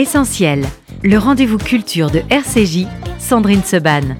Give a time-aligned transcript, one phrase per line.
[0.00, 0.64] Essentiel,
[1.02, 2.86] le rendez-vous culture de RCJ,
[3.18, 4.16] Sandrine Seban.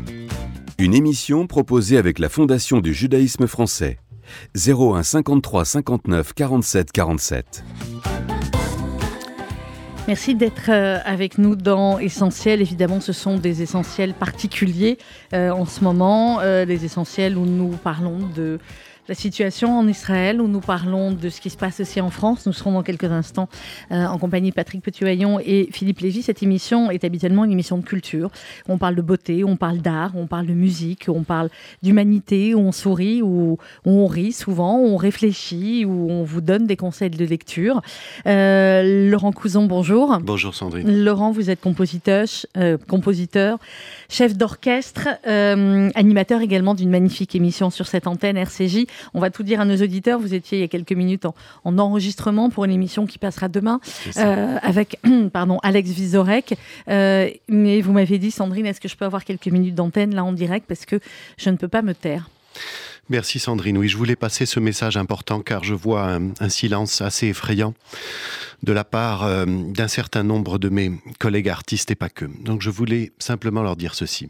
[0.79, 3.99] Une émission proposée avec la Fondation du judaïsme français.
[4.55, 7.65] 01 53 59 47 47.
[10.07, 12.61] Merci d'être euh, avec nous dans Essentiel.
[12.61, 14.99] Évidemment, ce sont des essentiels particuliers
[15.33, 18.59] euh, en ce moment, euh, des essentiels où nous parlons de
[19.11, 22.47] la situation en Israël, où nous parlons de ce qui se passe aussi en France.
[22.47, 23.49] Nous serons dans quelques instants
[23.91, 26.23] euh, en compagnie de Patrick Petitvaillon et Philippe Lévy.
[26.23, 28.31] Cette émission est habituellement une émission de culture.
[28.69, 31.51] On parle de beauté, on parle d'art, on parle de musique, on parle
[31.83, 36.69] d'humanité, où on sourit, où, on rit souvent, où on réfléchit, où on vous donne
[36.69, 37.83] des conseils de lecture.
[38.29, 40.21] Euh, Laurent Couson, bonjour.
[40.23, 41.03] Bonjour Sandrine.
[41.03, 43.59] Laurent, vous êtes compositeur, euh, compositeur
[44.09, 45.09] chef d'orchestre,
[45.97, 48.87] animateur également d'une magnifique émission sur cette antenne RCJ.
[49.15, 50.19] On va tout dire à nos auditeurs.
[50.19, 51.27] Vous étiez il y a quelques minutes
[51.65, 53.81] en, enregistrement pour une émission qui passera demain
[54.17, 54.99] euh, avec
[55.33, 56.55] pardon, Alex Vizorek.
[56.89, 60.25] Euh, mais vous m'avez dit, Sandrine, est-ce que je peux avoir quelques minutes d'antenne là
[60.25, 61.01] en direct parce que
[61.39, 62.29] je ne peux pas me taire?
[63.11, 63.77] Merci Sandrine.
[63.77, 67.75] Oui, je voulais passer ce message important car je vois un, silence assez effrayant
[68.63, 72.27] de la part euh, d'un certain nombre de mes collègues artistes et pas que.
[72.45, 74.29] Donc je voulais simplement leur dire ceci.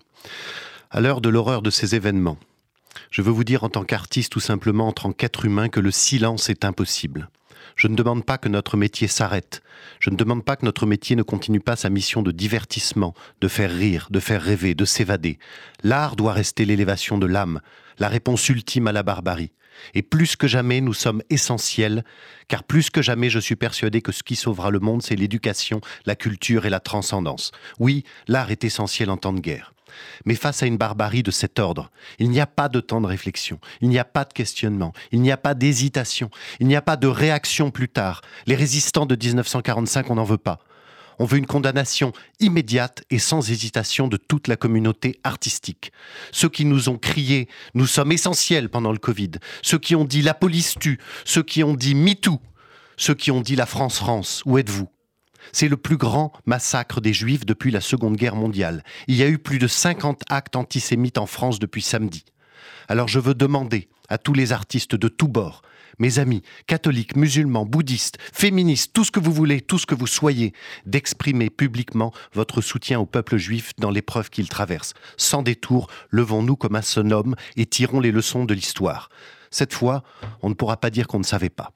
[0.90, 2.38] À l'heure de l'horreur de ces événements,
[3.10, 5.90] je veux vous dire en tant qu'artiste ou simplement en tant qu'être humain que le
[5.90, 7.28] silence est impossible.
[7.76, 9.62] Je ne demande pas que notre métier s'arrête.
[10.00, 13.48] Je ne demande pas que notre métier ne continue pas sa mission de divertissement, de
[13.48, 15.38] faire rire, de faire rêver, de s'évader.
[15.82, 17.60] L'art doit rester l'élévation de l'âme,
[17.98, 19.52] la réponse ultime à la barbarie.
[19.94, 22.04] Et plus que jamais, nous sommes essentiels,
[22.48, 25.80] car plus que jamais, je suis persuadé que ce qui sauvera le monde, c'est l'éducation,
[26.04, 27.52] la culture et la transcendance.
[27.78, 29.72] Oui, l'art est essentiel en temps de guerre.
[30.24, 33.06] Mais face à une barbarie de cet ordre, il n'y a pas de temps de
[33.06, 36.82] réflexion, il n'y a pas de questionnement, il n'y a pas d'hésitation, il n'y a
[36.82, 38.22] pas de réaction plus tard.
[38.46, 40.58] Les résistants de 1945, on n'en veut pas.
[41.18, 45.92] On veut une condamnation immédiate et sans hésitation de toute la communauté artistique.
[46.32, 50.22] Ceux qui nous ont crié Nous sommes essentiels pendant le Covid, ceux qui ont dit
[50.22, 52.40] La police tue, ceux qui ont dit MeToo,
[52.96, 54.88] ceux qui ont dit La France France, où êtes-vous?
[55.52, 58.82] C'est le plus grand massacre des Juifs depuis la Seconde Guerre mondiale.
[59.08, 62.24] Il y a eu plus de 50 actes antisémites en France depuis samedi.
[62.88, 65.62] Alors je veux demander à tous les artistes de tous bords,
[65.98, 70.06] mes amis, catholiques, musulmans, bouddhistes, féministes, tout ce que vous voulez, tout ce que vous
[70.06, 70.52] soyez,
[70.86, 74.94] d'exprimer publiquement votre soutien au peuple juif dans l'épreuve qu'il traverse.
[75.16, 79.08] Sans détour, levons-nous comme un seul homme et tirons les leçons de l'histoire.
[79.50, 80.02] Cette fois,
[80.42, 81.72] on ne pourra pas dire qu'on ne savait pas.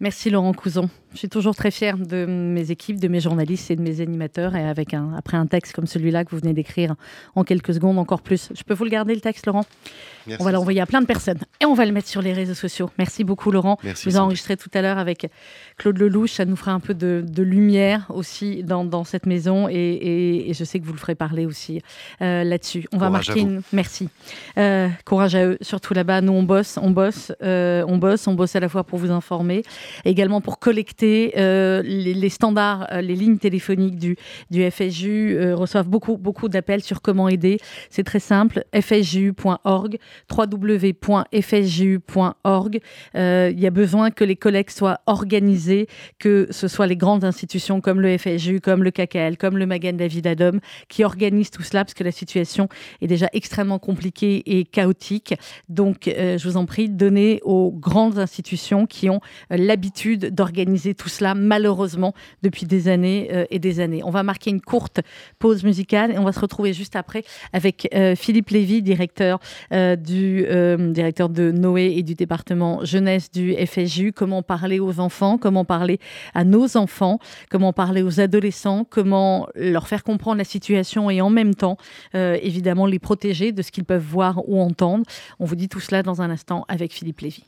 [0.00, 0.90] Merci Laurent Couson.
[1.14, 4.56] Je suis toujours très fière de mes équipes, de mes journalistes et de mes animateurs.
[4.56, 6.94] Et avec un, après un texte comme celui-là que vous venez d'écrire
[7.34, 8.48] en quelques secondes, encore plus.
[8.54, 9.66] Je peux vous le garder, le texte, Laurent?
[10.38, 11.40] On va l'envoyer à plein de personnes.
[11.60, 12.90] Et on va le mettre sur les réseaux sociaux.
[12.96, 13.78] Merci beaucoup, Laurent.
[13.82, 15.28] Merci, vous enregistré tout à l'heure avec
[15.76, 16.32] Claude Lelouch.
[16.32, 19.68] Ça nous fera un peu de, lumière aussi dans, cette maison.
[19.68, 21.82] Et, je sais que vous le ferez parler aussi
[22.22, 22.86] euh, là-dessus.
[22.92, 23.62] On va marquer une.
[23.72, 24.08] Merci.
[24.58, 26.20] Euh, courage à eux, surtout là-bas.
[26.20, 28.26] Nous, on bosse, on bosse, euh, on bosse.
[28.26, 29.62] On bosse à la fois pour vous informer,
[30.04, 34.16] également pour collecter euh, les, standards, euh, les lignes téléphoniques du,
[34.50, 37.58] du FSJU euh, reçoivent beaucoup, beaucoup d'appels sur comment aider.
[37.90, 39.98] C'est très simple, fsju.org,
[40.30, 40.80] www.fsju.org.
[43.14, 45.86] Il y a besoin que les collectes soient organisées,
[46.18, 49.92] que ce soit les grandes institutions comme le FSJU, comme le KKL, comme le Magan
[49.94, 52.68] David Adom, qui organisent tout cela, parce que la situation
[53.00, 55.34] est déjà extrêmement compliquée et chaotique.
[55.68, 59.20] Donc, je vous en prie, donnez aux grandes institutions qui ont
[59.50, 64.02] l'habitude d'organiser tout cela, malheureusement, depuis des années euh, et des années.
[64.04, 65.00] On va marquer une courte
[65.38, 69.38] pause musicale et on va se retrouver juste après avec euh, Philippe Lévy, directeur,
[69.72, 70.46] euh, du,
[70.92, 74.12] directeur de Noé et du département jeunesse du FSJU.
[74.12, 75.98] Comment parler aux enfants, comment parler
[76.34, 77.18] à nos enfants,
[77.50, 81.76] comment parler aux adolescents, comment leur faire comprendre la situation et en même temps,
[82.14, 85.04] évidemment, les protéger de ce qu'ils peuvent voir ou entendre.
[85.38, 87.44] On vous dit tout cela dans un instant avec Philippe Lévy.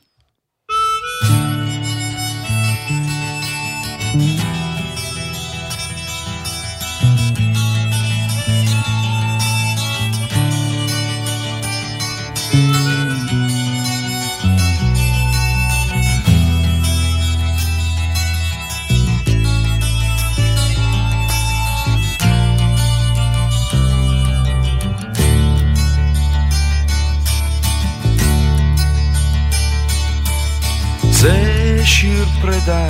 [31.99, 32.87] שיר פרידה,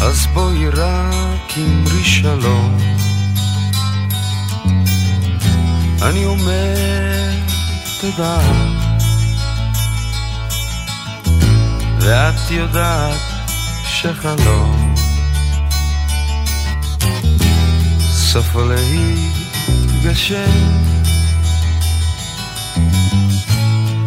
[0.00, 2.78] אז בואי רק אמרי שלום.
[6.02, 7.30] אני אומר
[8.00, 8.38] תודה,
[12.00, 13.20] ואת יודעת
[13.84, 14.94] שחלום.
[18.10, 20.50] סוף להתגשם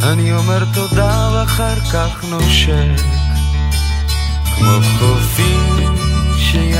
[0.03, 3.03] אני אומר תודה ואחר כך נושק,
[4.56, 5.95] כמו חופים
[6.38, 6.75] שים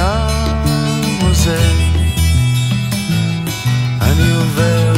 [1.21, 1.73] עוזר.
[4.01, 4.94] אני עובר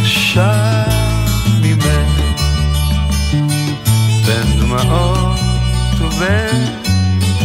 [0.00, 0.84] עכשיו
[1.62, 2.20] ממך,
[4.26, 5.40] בין דמעות
[6.00, 6.66] ובין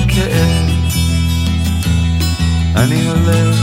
[0.07, 0.69] כאב.
[2.75, 3.57] אני הולך,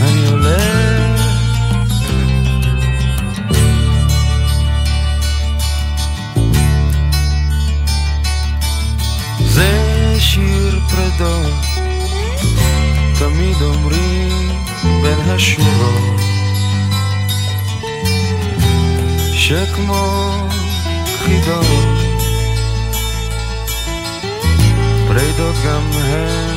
[0.00, 0.73] אני הולך.
[10.24, 11.64] זה שיר פרדות,
[13.18, 14.48] תמיד אומרים
[14.82, 16.20] בין השורות,
[19.32, 20.32] שכמו
[21.18, 21.98] חידות,
[25.08, 26.53] פרדות גם הן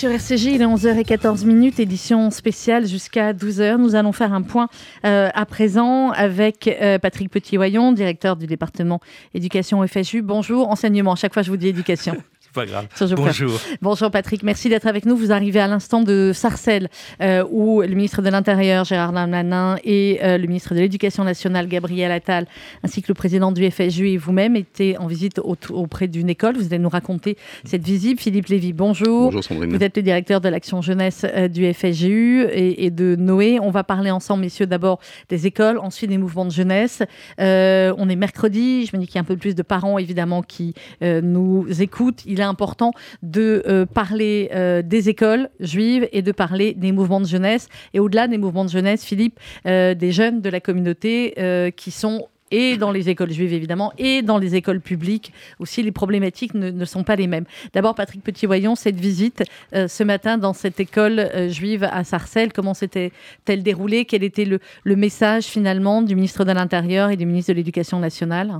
[0.00, 3.76] sur RCJ, il est 11h14 minutes, édition spéciale jusqu'à 12h.
[3.76, 4.70] Nous allons faire un point
[5.04, 9.00] euh, à présent avec euh, Patrick Petit-Wayon, directeur du département
[9.34, 10.22] éducation FSU.
[10.22, 11.16] Bonjour, enseignement.
[11.16, 12.16] Chaque fois, je vous dis éducation.
[12.52, 12.86] C'est pas grave.
[13.14, 13.60] Bonjour.
[13.80, 15.16] Bonjour Patrick, merci d'être avec nous.
[15.16, 16.88] Vous arrivez à l'instant de Sarcelles,
[17.22, 21.68] euh, où le ministre de l'Intérieur, Gérard Darmanin, et euh, le ministre de l'Éducation nationale,
[21.68, 22.46] Gabriel Attal,
[22.82, 26.56] ainsi que le président du FSU et vous-même étaient en visite au- auprès d'une école.
[26.56, 28.20] Vous allez nous raconter cette visite.
[28.20, 29.26] Philippe Lévy, bonjour.
[29.26, 29.70] Bonjour Sandrine.
[29.76, 33.60] Vous êtes le directeur de l'action jeunesse euh, du FSGU et, et de Noé.
[33.60, 37.04] On va parler ensemble, messieurs, d'abord des écoles, ensuite des mouvements de jeunesse.
[37.38, 39.98] Euh, on est mercredi, je me dis qu'il y a un peu plus de parents,
[39.98, 42.22] évidemment, qui euh, nous écoutent.
[42.26, 42.92] Il est important
[43.22, 47.68] de euh, parler euh, des écoles juives et de parler des mouvements de jeunesse.
[47.94, 51.34] Et au-delà des mouvements de jeunesse, Philippe, euh, des jeunes de la communauté
[51.76, 55.92] qui sont et dans les écoles juives évidemment, et dans les écoles publiques aussi, les
[55.92, 57.44] problématiques ne, sont pas les mêmes.
[57.72, 63.62] D'abord, Patrick Petit-Voyons, cette visite ce matin dans cette école juive à Sarcelles, comment s'était-elle
[63.62, 64.04] déroulée?
[64.04, 68.52] Quel était le, message finalement du ministre de l'Intérieur et du ministre de l'Éducation nationale?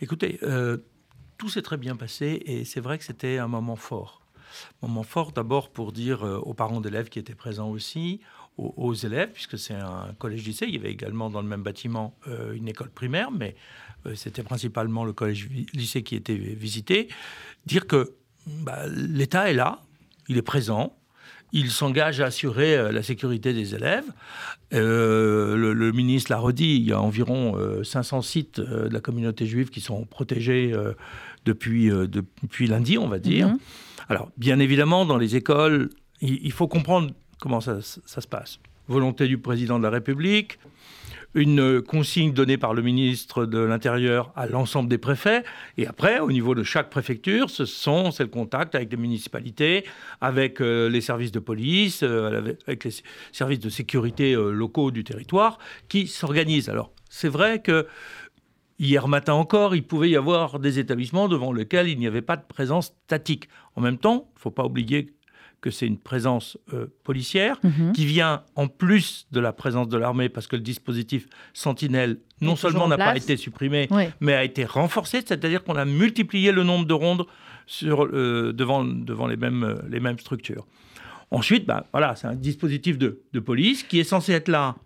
[0.00, 0.40] Écoutez,
[1.38, 4.22] tout s'est très bien passé et c'est vrai que c'était un moment fort.
[4.82, 8.20] Moment fort d'abord pour dire euh, aux parents d'élèves qui étaient présents aussi,
[8.58, 10.64] aux, élèves, puisque c'est un collège-lycée.
[10.66, 13.54] Il y avait également dans le même bâtiment euh, une école primaire, mais
[14.06, 17.08] euh, c'était principalement le collège-lycée qui était visité.
[17.66, 18.14] Dire que
[18.46, 19.82] bah, l'État est là,
[20.28, 20.96] il est présent,
[21.52, 24.04] il s'engage à assurer euh, la sécurité des élèves.
[24.74, 28.94] Euh, le, le ministre l'a redit, il y a environ euh, 500 sites euh, de
[28.94, 30.74] la communauté juive qui sont protégés
[31.44, 33.48] depuis, depuis lundi, on va dire.
[33.48, 33.58] Mhm.
[34.08, 37.10] Alors, bien évidemment, dans les écoles, il, il faut comprendre
[37.40, 38.58] comment ça, ça se passe.
[38.88, 40.58] Volonté du président de la République,
[41.34, 45.44] une euh, consigne donnée par le ministre de l'Intérieur à l'ensemble des préfets.
[45.76, 49.84] Et après, au niveau de chaque préfecture, ce sont c'est le contact avec les municipalités,
[50.20, 52.92] avec euh, les services de police, euh, avec- les
[53.32, 56.68] services de sécurité locaux du territoire qui s'organisent.
[56.68, 57.86] Alors, c'est vrai que
[58.78, 62.36] Hier matin encore, il pouvait y avoir des établissements devant lesquels il n'y avait pas
[62.36, 63.48] de présence statique.
[63.74, 65.14] En même temps, il ne faut pas oublier
[65.60, 67.92] que c'est une présence euh, policière Mhm.
[67.92, 72.54] qui vient en plus de la présence de l'armée parce que le dispositif Sentinelle non
[72.56, 74.04] seulement en n'a pas été supprimé, Oui.
[74.20, 77.26] mais a été renforcé, c'est-à-dire qu'on a multiplié le nombre de rondes
[77.66, 80.66] sur, euh, devant, devant les, mêmes, euh, les mêmes structures.
[81.30, 84.76] Ensuite, bah, voilà, c'est un dispositif de, de police qui est censé être là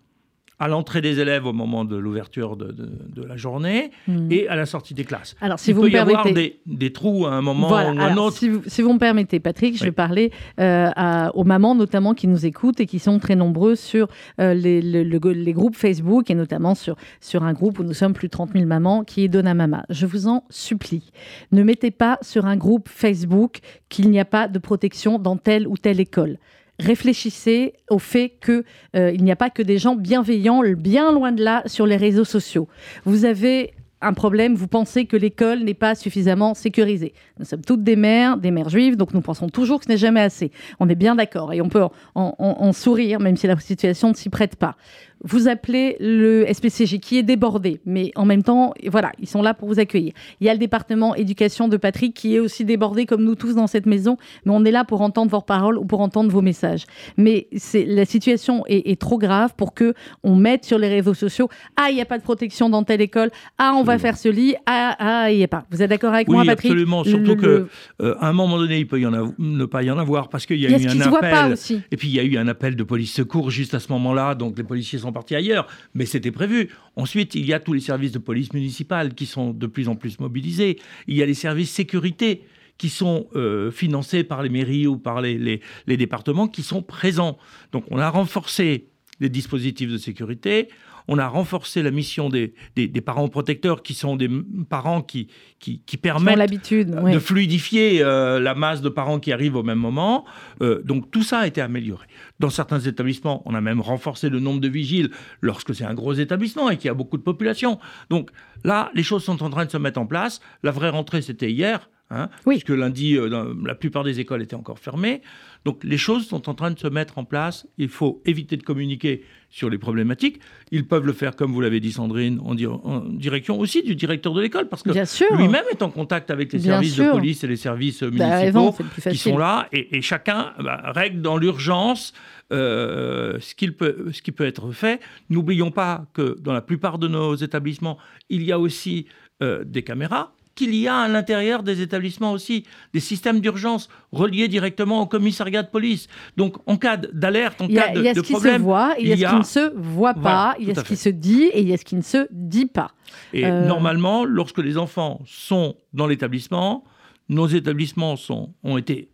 [0.61, 4.31] à l'entrée des élèves au moment de l'ouverture de, de- de la journée Mhm.
[4.31, 5.35] et à la sortie des classes.
[5.41, 6.61] Alors, si Il vous peut me y avoir permettez.
[6.67, 8.37] des, des trous à un moment Voilà, ou un alors, autre.
[8.37, 12.13] si, vous, si vous me permettez, Patrick, je vais parler euh, à- aux mamans notamment
[12.13, 14.07] qui nous écoutent et qui sont très nombreuses sur
[14.39, 17.93] euh, les, le- le- les groupes Facebook et notamment sur, sur un groupe où nous
[17.95, 19.83] sommes plus de 30 000 mamans qui est Donna Mama.
[19.89, 21.11] Je vous en supplie,
[21.51, 25.67] ne mettez pas sur un groupe Facebook qu'il n'y a pas de protection dans telle
[25.67, 26.37] ou telle école.
[26.81, 28.63] Réfléchissez au fait que
[28.95, 32.23] euh, n'y a pas que des gens bienveillants, bien loin de là, sur les réseaux
[32.23, 32.67] sociaux.
[33.05, 37.13] Vous avez un problème, vous pensez que l'école n'est pas suffisamment sécurisée.
[37.37, 39.97] Nous sommes toutes des mères, des mères juives, donc nous pensons toujours que ce n'est
[39.97, 40.51] jamais assez.
[40.79, 41.83] On est bien d'accord et on peut
[42.15, 44.75] en sourire, même si la situation ne s'y prête pas.
[45.23, 49.53] Vous appelez le SPCJ qui est débordé, mais en même temps, voilà, ils sont là
[49.53, 50.13] pour vous accueillir.
[50.39, 53.53] Il y a le département éducation de Patrick qui est aussi débordé comme nous tous
[53.53, 56.41] dans cette maison, mais on est là pour entendre vos paroles ou pour entendre vos
[56.41, 56.85] messages.
[57.17, 61.13] Mais c'est la situation est, est trop grave pour que on mette sur les réseaux
[61.13, 64.17] sociaux ah il n'y a pas de protection dans telle école, ah on va faire
[64.17, 65.65] ce lit, ah ah il n'y a pas.
[65.71, 66.71] Vous êtes d'accord avec Oui, moi, Patrick?
[66.71, 67.03] absolument.
[67.03, 67.67] Surtout le- que
[68.01, 70.29] euh, à un moment donné, il peut y en avoir, ne pas y en avoir
[70.29, 71.55] parce qu'il y a, y a eu un appel.
[71.91, 74.35] Et puis il y a eu un appel de police secours juste à ce moment-là,
[74.35, 76.69] donc les policiers sont partis ailleurs, mais c'était prévu.
[76.95, 79.95] Ensuite, il y a tous les services de police municipale qui sont de plus en
[79.95, 80.79] plus mobilisés.
[81.07, 82.43] Il y a les services sécurité
[82.77, 87.37] qui sont euh, financés par les mairies ou par les départements qui sont présents.
[87.71, 88.87] Donc on a renforcé
[89.19, 90.67] les dispositifs de sécurité.
[91.07, 94.29] On a renforcé la mission des, des- des parents protecteurs qui sont des
[94.69, 95.27] parents qui,
[95.59, 96.89] qui, permettent l'habitude.
[96.91, 100.25] de fluidifier euh, la masse de parents qui arrivent au même moment.
[100.61, 102.07] Euh, donc tout ça a été amélioré.
[102.39, 106.13] Dans certains établissements, on a même renforcé le nombre de vigiles lorsque c'est un gros
[106.13, 107.79] établissement et qu'il y a beaucoup de population.
[108.09, 108.29] Donc
[108.63, 110.39] là, les choses sont en train de se mettre en place.
[110.63, 111.89] La vraie rentrée, c'était hier.
[112.13, 112.55] Hein, Oui.
[112.55, 115.21] Puisque lundi, euh, la plupart des écoles étaient encore fermées.
[115.65, 117.67] Donc les choses sont en train de se mettre en place.
[117.77, 120.39] Il faut éviter de communiquer sur les problématiques.
[120.71, 123.95] Ils peuvent le faire, comme vous l'avez dit Sandrine, en, dir- en direction aussi du
[123.95, 124.91] directeur de l'école, parce que
[125.37, 128.51] lui-même est en contact avec les Bien services de police et les services euh, avez
[128.51, 132.13] municipaux le qui sont là et, et chacun bah, règle dans l'urgence
[132.51, 134.99] euh, ce, qu'il peut, ce qui peut être fait.
[135.29, 137.97] N'oublions pas que dans la plupart de nos établissements,
[138.29, 139.05] il y a aussi
[139.43, 144.47] euh, des caméras qu'il y a à l'intérieur des établissements aussi des systèmes d'urgence reliés
[144.47, 146.07] directement au commissariat de police.
[146.37, 148.95] Donc, en cas d'alerte, en cas de, il y a ce qui se problème, voit,
[148.99, 150.95] il y a ce qui ne se voit Voilà, pas, il y a ce qui
[150.95, 152.91] se dit et il y a ce qui ne se dit pas.
[153.33, 156.83] Et Euh, normalement, lorsque les enfants sont dans l'établissement,
[157.29, 159.09] nos établissements sont, ont été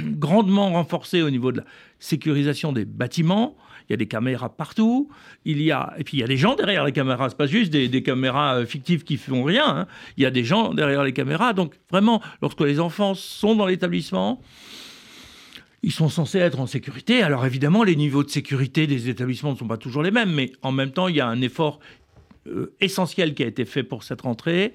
[0.00, 1.64] grandement renforcés au niveau de la
[1.98, 3.56] sécurisation des bâtiments.
[3.88, 5.08] Il y a des caméras partout.
[5.44, 7.28] Il y a, et puis il y a des gens derrière les caméras.
[7.30, 9.66] C'est pas juste des, caméras euh, fictives qui font rien.
[9.66, 9.86] hein.
[10.16, 11.52] Il y a des gens derrière les caméras.
[11.52, 14.40] Donc vraiment, lorsque les enfants sont dans l'établissement,
[15.82, 17.22] ils sont censés être en sécurité.
[17.22, 20.52] Alors évidemment, les niveaux de sécurité des établissements ne sont pas toujours les mêmes, mais
[20.62, 21.78] en même temps, il y a un effort
[22.48, 24.74] euh, essentiel qui a été fait pour cette rentrée.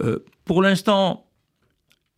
[0.00, 1.26] Euh, pour l'instant,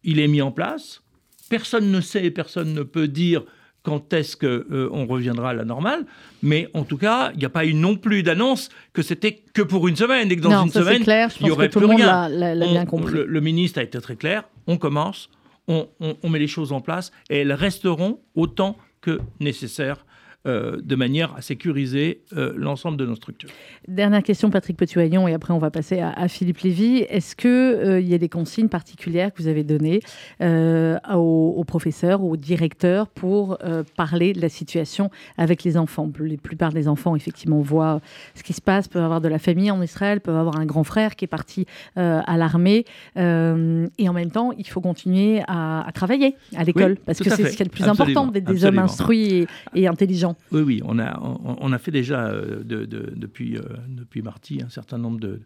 [0.05, 1.03] il est mis en place.
[1.51, 3.45] Personne ne sait, personne ne peut dire
[3.83, 6.05] quand est-ce qu'on reviendra à la normale.
[6.43, 9.63] Mais en tout cas, il n'y a pas eu non plus d'annonce que c'était que
[9.63, 11.53] pour une semaine et que dans non, une ça semaine, clair, je il y pense
[11.53, 12.57] aurait que tout plus le monde rien.
[12.73, 13.13] bien compris.
[13.15, 14.45] Le, le ministre a été très clair.
[14.67, 15.31] On commence,
[15.69, 20.05] on, on- on met les choses en place et elles resteront autant que nécessaire
[20.47, 23.51] euh, de manière à sécuriser euh, l'ensemble de nos structures.
[23.87, 26.99] Dernière question, Patrick Petuaillon, et après on va passer à, à Philippe Lévy.
[27.09, 30.01] Est-ce qu'il y a des consignes particulières que vous avez données
[30.41, 36.11] euh, aux, aux professeurs, aux directeurs pour euh, parler de la situation avec les enfants?
[36.19, 38.01] La plupart des enfants, effectivement, voient
[38.35, 40.85] ce qui se passe, peuvent avoir de la famille en Israël, peuvent avoir un grand
[40.85, 41.67] frère qui est parti
[41.97, 42.85] euh, à l'armée,
[43.17, 47.31] euh, et en même temps, il faut continuer à, à travailler à l'école, parce que
[47.31, 50.37] c'est ce qui est le plus Absolument, important, d'être des hommes instruits et, et intelligents.
[50.53, 54.23] Oui, oui, on a, on, on a fait déjà euh, de- de- depuis, euh, depuis
[54.23, 55.41] mardi un certain nombre de,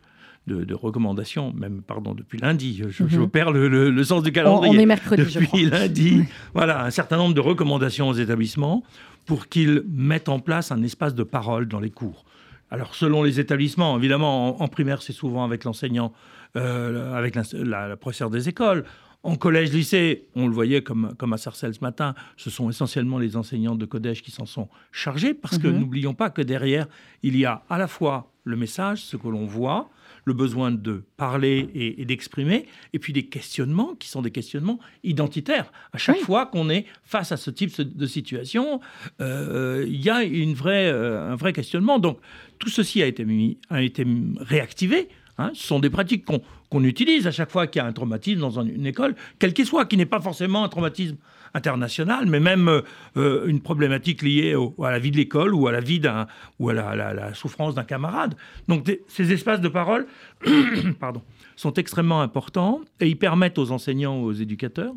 [0.47, 2.77] de, de recommandations, même, pardon, depuis lundi.
[2.91, 3.29] Je, je Mhm.
[3.29, 4.77] perds le, le- le sens du calendrier.
[4.77, 5.59] on est mercredi, je crois.
[5.61, 8.83] depuis lundi, voilà, un certain nombre de recommandations aux établissements
[9.27, 12.25] pour qu'ils mettent en place un espace de parole dans les cours.
[12.71, 16.13] Alors, selon les établissements, évidemment, en, en primaire, c'est souvent avec l'enseignant,
[16.57, 18.85] euh, avec la professeure des écoles.
[19.25, 23.19] En collège, lycée, on le voyait comme, comme à Sarcelles ce matin, ce sont essentiellement
[23.19, 25.79] les enseignants de collège qui s'en sont chargés, parce que Mhm.
[25.79, 26.87] n'oublions pas que derrière,
[27.23, 29.91] il y a à la fois le message, ce que l'on voit,
[30.25, 34.81] le besoin de parler et, et d'exprimer, et puis des questionnements qui sont des questionnements
[35.05, 35.73] identitaires.
[35.93, 36.23] À chaque Oui.
[36.25, 38.81] fois qu'on est face à ce type de situation,
[39.21, 41.99] euh, il y a une vraie, euh, un vrai questionnement.
[42.01, 42.19] Donc
[42.59, 44.05] tout ceci a été, mis, a été
[44.41, 45.09] réactivé.
[45.39, 45.51] hein.
[45.55, 48.41] ce sont des pratiques qu'on qu'on utilise à chaque fois qu'il y a un traumatisme
[48.41, 51.19] dans un- une école, quel qu'il soit, qui n'est pas forcément un traumatisme
[51.53, 52.81] international, mais même euh,
[53.19, 56.27] euh, une problématique liée au- à la vie de l'école ou à la vie d'un
[56.59, 58.35] ou à la, la- la souffrance d'un camarade.
[58.69, 60.07] Donc des- ces espaces de parole,
[60.99, 61.21] pardon,
[61.57, 64.95] sont extrêmement importants et ils permettent aux enseignants, aux éducateurs,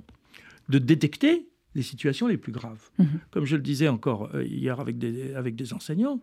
[0.70, 2.84] de détecter les situations les plus graves.
[3.00, 3.08] Mhm.
[3.32, 6.22] Comme je le disais encore euh, hier avec des, avec des enseignants,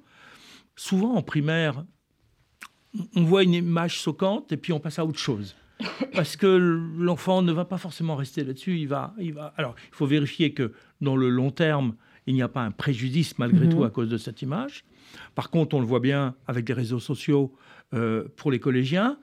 [0.76, 1.84] souvent en primaire,
[3.16, 5.54] on voit une image choquante et puis on passe à autre chose.
[6.14, 6.46] Parce que
[6.98, 8.78] l'enfant ne va pas forcément rester là-dessus.
[8.78, 9.52] Il va, il va.
[9.56, 11.94] Alors, il faut vérifier que dans le long terme,
[12.26, 13.72] il n'y a pas un préjudice malgré Mhm.
[13.74, 14.84] tout à cause de cette image.
[15.34, 17.52] Par contre, on le voit bien avec les réseaux sociaux
[17.94, 19.18] euh, pour les collégiens.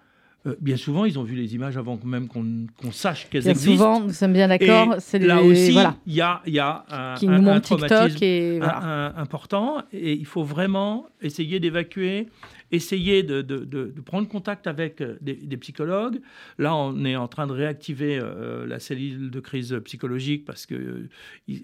[0.45, 3.71] Euh, bien souvent, ils ont vu les images avant même qu'on sache qu'elles Bien existent.
[3.73, 7.15] souvent, nous sommes bien d'accord, là les- aussi, voilà, il y a, y a un,
[7.15, 8.77] qui un- un traumatisme et un- voilà.
[8.79, 12.27] un- important et il faut vraiment essayer d'évacuer,
[12.71, 16.21] essayer de, de- de- de prendre contact avec euh, des, des psychologues.
[16.57, 20.75] Là, on est en train de réactiver euh, la cellule de crise psychologique parce que
[20.75, 21.09] euh,
[21.49, 21.63] il-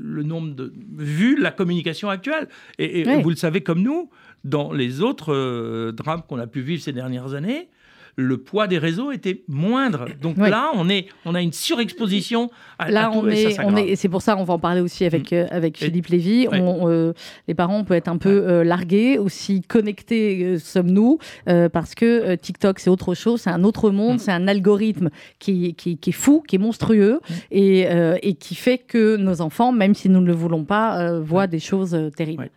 [0.00, 0.72] le nombre de...
[0.96, 3.20] Vu la communication actuelle, et, et Oui.
[3.22, 4.10] vous le savez comme nous,
[4.44, 7.68] dans les autres drames qu'on a pu vivre ces dernières années,
[8.16, 10.06] le poids des réseaux était moindre.
[10.20, 10.50] Donc Oui.
[10.50, 13.64] là, on, est, on a une surexposition à, à Là, tout on et ça est,
[13.66, 15.86] on est, et c'est pour ça, on va en parler aussi avec, euh, avec Et-
[15.86, 16.46] Philippe Lévy.
[16.48, 16.60] Ouais.
[16.60, 17.12] On, euh,
[17.48, 21.18] les parents, on peut être un peu euh, largués, aussi connectés sommes-nous,
[21.72, 24.18] parce que TikTok, c'est autre chose, c'est un autre monde, Mm.
[24.18, 27.32] c'est un algorithme qui, qui, qui est fou, qui est monstrueux, Mm.
[27.50, 27.86] et,
[28.22, 31.58] et qui fait que nos enfants, même si nous ne le voulons pas, voient des
[31.60, 32.42] choses terribles.
[32.44, 32.50] Ouais.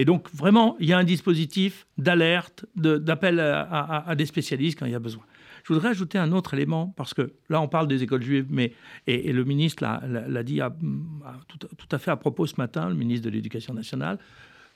[0.00, 4.24] Et donc, vraiment, il y a un dispositif d'alerte, de- d'appel à, à- à des
[4.24, 5.22] spécialistes quand il y a besoin.
[5.64, 8.72] Je voudrais ajouter un autre élément, parce que là, on parle des écoles juives, mais,
[9.06, 10.74] et, et le ministre l'a- dit à-
[11.26, 14.18] à- tout, tout à fait à propos ce matin, le ministre de l'Éducation nationale,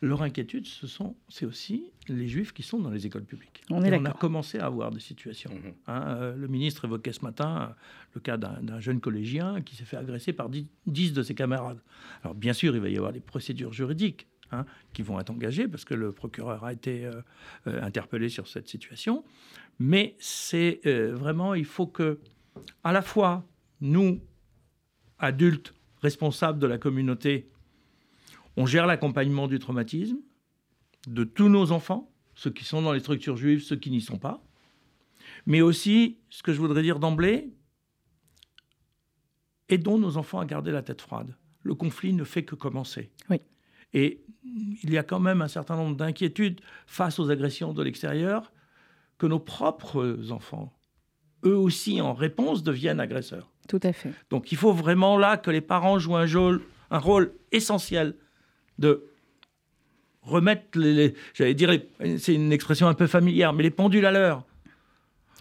[0.02, 3.62] leur inquiétude, ce sont, c'est aussi les juifs qui sont dans les écoles publiques.
[3.70, 5.50] On est Et on a commencé à avoir des situations.
[5.86, 6.16] hein.
[6.18, 7.74] Euh, le ministre évoquait ce matin euh,
[8.14, 11.80] le cas d'un jeune collégien qui s'est fait agresser par dix- 10 de ses camarades.
[12.22, 15.68] Alors bien sûr, il va y avoir des procédures juridiques hein, qui vont être engagées
[15.68, 17.20] parce que le procureur a été euh,
[17.66, 19.24] euh, interpellé sur cette situation.
[19.78, 22.20] Mais c'est euh, vraiment, il faut que,
[22.82, 23.44] à la fois,
[23.80, 24.20] nous,
[25.18, 27.48] adultes, responsables de la communauté,
[28.56, 30.18] on gère l'accompagnement du traumatisme
[31.08, 34.18] de tous nos enfants, ceux qui sont dans les structures juives, ceux qui n'y sont
[34.18, 34.42] pas.
[35.46, 37.52] Mais aussi, ce que je voudrais dire d'emblée,
[39.68, 41.36] aidons nos enfants à garder la tête froide.
[41.62, 43.10] Le conflit ne fait que commencer.
[43.30, 43.40] Oui.
[43.94, 44.20] Et
[44.82, 48.52] il y a quand même un certain nombre d'inquiétudes face aux agressions de l'extérieur
[49.16, 50.72] que nos propres enfants,
[51.44, 53.50] eux aussi, en réponse, deviennent agresseurs.
[53.68, 54.12] Tout à fait.
[54.30, 56.58] Donc il faut vraiment là que les parents jouent un,
[56.98, 58.16] rôle essentiel
[58.78, 59.04] de
[60.22, 61.70] remettre les, les- j'allais dire,
[62.18, 64.44] c'est une expression un peu familière, mais les pendules à l'heure.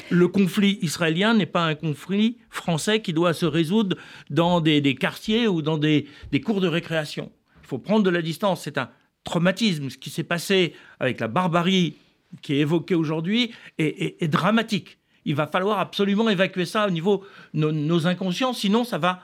[0.10, 3.98] Le conflit israélien n'est pas un conflit français qui doit se résoudre
[4.30, 7.32] dans des, des quartiers ou dans des, des cours de récréation.
[7.74, 8.62] Faut prendre de la distance.
[8.62, 8.90] C'est un
[9.24, 9.90] traumatisme.
[9.90, 11.96] Ce qui s'est passé avec la barbarie
[12.44, 15.00] qui est évoquée aujourd'hui est, est- est dramatique.
[15.26, 17.24] Il va falloir absolument évacuer ça au niveau
[17.56, 19.22] de nos, nos inconscients, sinon ça va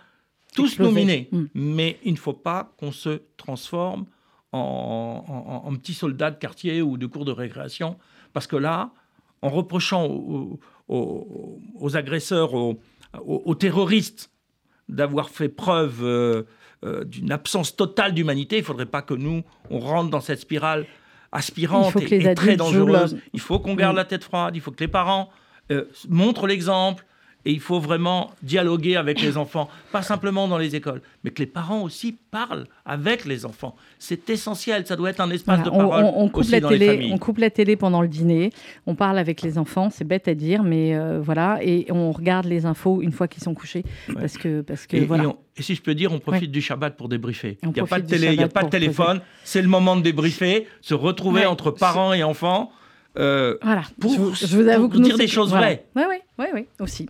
[0.55, 1.27] tous nous miner.
[1.31, 1.43] Mm.
[1.53, 4.05] Mais il ne faut pas qu'on se transforme
[4.51, 7.97] en, en, en petits soldats de quartier ou de cours de récréation,
[8.33, 8.89] parce que là,
[9.43, 14.31] en reprochant aux, aux- aux agresseurs, aux terroristes
[14.88, 16.43] d'avoir fait preuve euh,
[16.85, 18.57] euh, d'une absence totale d'humanité.
[18.57, 20.85] Il ne faudrait pas que nous, on rentre dans cette spirale
[21.31, 23.17] aspirante et, très dangereuse.
[23.33, 23.97] Il faut qu'on garde Mm.
[23.97, 25.29] la tête froide, il faut que les parents
[25.71, 27.05] euh, montrent l'exemple.
[27.45, 31.39] Et il faut vraiment dialoguer avec les enfants, pas simplement dans les écoles, mais que
[31.39, 33.75] les parents aussi parlent avec les enfants.
[33.97, 36.60] C'est essentiel, ça doit être un espace Voilà, de on, parole on- coupe aussi la
[36.60, 37.13] dans les télé, familles.
[37.13, 38.52] on coupe la télé pendant le dîner,
[38.88, 42.45] on parle avec les enfants, c'est bête à dire, mais euh, voilà, et on regarde
[42.45, 44.15] les infos une fois qu'ils sont couchés, Ouais.
[44.19, 45.23] parce que parce que Et, voilà.
[45.23, 47.58] et on- et si je peux dire, on profite du Shabbat pour débriefer.
[47.63, 49.19] Il n'y a pas de télé, il n'y a pas de téléphone.
[49.43, 51.45] C'est le moment de débriefer, se retrouver Ouais.
[51.47, 52.71] entre parents et enfants.
[53.17, 55.65] euh, Voilà, pour- je, vous- je vous avoue pour que nous, dire des choses voilà.
[55.67, 55.86] vraies.
[55.95, 57.08] Oui, oui, oui, oui, aussi.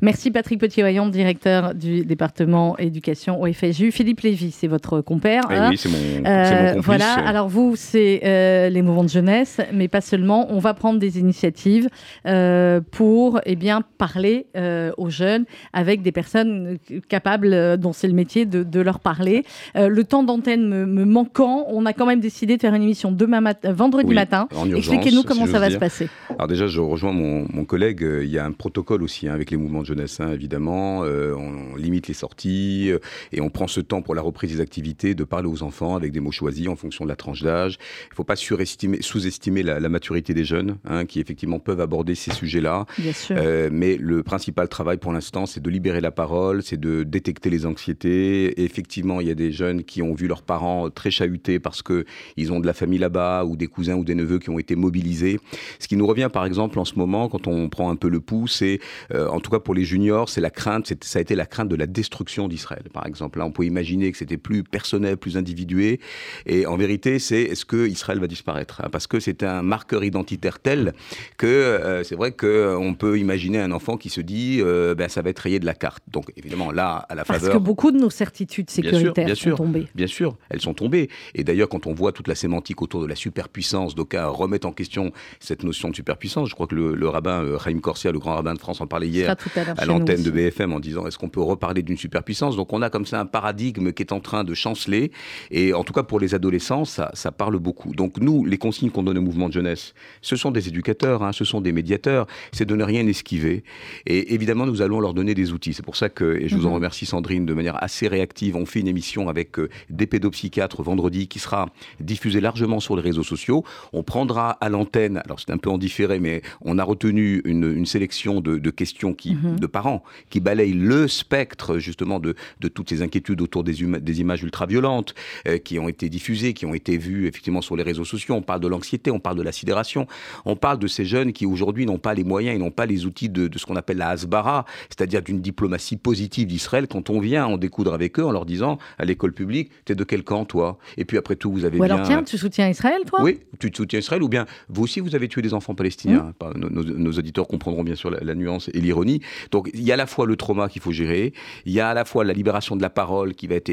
[0.00, 3.90] Merci Patrick Petit-Vaillant, directeur du département éducation au FSU.
[3.90, 5.42] Philippe Lévy, c'est votre compère.
[5.50, 9.08] Eh hein oui, c'est mon, Euh, mon voilà, alors vous, c'est euh, les mouvements de
[9.08, 10.46] jeunesse, mais pas seulement.
[10.50, 11.88] On va prendre des initiatives
[12.26, 18.14] euh, pour eh bien, parler euh, aux jeunes avec des personnes capables, dont c'est le
[18.14, 19.44] métier, de, de leur parler.
[19.74, 23.10] Le temps d'antenne me, me manquant, on a quand même décidé de faire une émission
[23.12, 24.48] demain mat- vendredi Oui, matin.
[24.74, 26.08] Expliquez-nous comment si ça va se passer.
[26.30, 28.06] Alors déjà, je rejoins mon, mon collègue.
[28.22, 31.02] Il y a un protocole aussi hein, avec les mouvements de jeunesse, hein, évidemment.
[31.02, 32.98] Euh, on, on limite les sorties euh,
[33.32, 36.12] et on prend ce temps pour la reprise des activités de parler aux enfants avec
[36.12, 37.78] des mots choisis en fonction de la tranche d'âge.
[38.08, 41.80] Il ne faut pas surestimer, sous-estimer la, la maturité des jeunes hein, qui effectivement peuvent
[41.80, 42.84] aborder ces sujets-là.
[43.30, 47.48] Euh, mais le principal travail pour l'instant, c'est de libérer la parole, c'est de détecter
[47.48, 48.60] les anxiétés.
[48.60, 51.80] Et effectivement, il y a des jeunes qui ont vu leurs parents très chahutés parce
[51.80, 52.04] que
[52.36, 54.76] ils ont de la famille là-bas ou des cousins ou des neveux qui ont été
[54.76, 55.40] mobilisés.
[55.78, 58.20] Ce qui nous revient, par exemple, en ce moment, quand on prend un peu le
[58.20, 58.80] pouls, c'est,
[59.14, 61.68] euh, en tout cas pour les juniors, c'est la crainte, ça a été la crainte
[61.68, 63.38] de la destruction d'Israël, par exemple.
[63.38, 66.00] Là, on peut imaginer que c'était plus personnel, plus individué.
[66.46, 68.88] Et en vérité, c'est est-ce que Israël va disparaître hein?
[68.90, 70.92] Parce que c'est un marqueur identitaire tel
[71.36, 75.22] que euh, c'est vrai qu'on peut imaginer un enfant qui se dit euh, ben, ça
[75.22, 76.02] va être rayé de la carte.
[76.10, 77.54] Donc évidemment, là, à la Parce faveur.
[77.56, 79.56] que beaucoup de nos certitudes Bien sûr, sécuritaires bien sont sûr.
[79.56, 79.86] tombées.
[79.94, 81.08] Bien sûr, elles sont tombées.
[81.34, 84.72] Et d'ailleurs, quand on voit toute la sémantique autour de la superpuissance, d'aucuns remettent en
[84.72, 86.48] question cette notion de superpuissance.
[86.48, 88.86] Je crois que le, le rabbin euh, Chaim Corsia, le grand rabbin de France, en
[88.86, 89.36] parlait hier
[89.76, 90.30] à l'antenne de.
[90.30, 92.56] BFM en disant est-ce qu'on peut reparler d'une superpuissance?
[92.56, 95.10] Donc on a comme ça un paradigme qui est en train de chanceler.
[95.50, 97.94] Et en tout cas pour les adolescents, ça, ça parle beaucoup.
[97.94, 101.32] Donc nous, les consignes qu'on donne au mouvement de jeunesse, ce sont des éducateurs, hein,
[101.32, 103.64] ce sont des médiateurs, c'est de ne rien esquiver.
[104.06, 105.74] Et évidemment, nous allons leur donner des outils.
[105.74, 106.74] C'est pour ça que, et je vous en Mhm.
[106.76, 111.26] remercie Sandrine, de manière assez réactive, on fait une émission avec euh, des pédopsychiatres vendredi
[111.28, 111.66] qui sera
[112.00, 113.64] diffusée largement sur les réseaux sociaux.
[113.92, 117.64] On prendra à l'antenne, alors c'est un peu en différé, mais on a retenu une,
[117.80, 119.58] une sélection de, de questions qui, Mhm.
[119.58, 123.82] de parents qui balayent le spectre justement de, de toutes ces inquiétudes autour des,
[124.20, 125.14] images ultra-violentes
[125.46, 128.34] euh, qui ont été diffusées, qui ont été vues effectivement sur les réseaux sociaux.
[128.34, 130.06] On parle de l'anxiété, on parle de la sidération,
[130.44, 133.06] on parle de ces jeunes qui aujourd'hui n'ont pas les moyens, ils n'ont pas les
[133.06, 136.86] outils de, de ce qu'on appelle la hasbara, c'est-à-dire d'une diplomatie positive d'Israël.
[136.88, 140.04] Quand on vient en découdre avec eux en leur disant à l'école publique, t'es de
[140.04, 140.78] quel camp toi?
[140.96, 141.94] Et puis après tout, vous avez Ou bien...
[141.94, 143.22] alors, tiens, tu soutiens Israël, toi?
[143.22, 146.32] Oui, tu te soutiens Israël ou bien vous aussi vous avez tué des enfants palestiniens.
[146.56, 149.20] Nos, nos- nos auditeurs comprendront bien sûr la, nuance et l'ironie.
[149.50, 151.32] Donc il y a à la fois le trauma qu'il faut gérer,
[151.64, 153.70] il y a à la fois la libération de la parole qui va être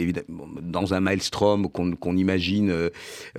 [0.61, 2.89] dans un maelstrom qu'on qu'on imagine euh,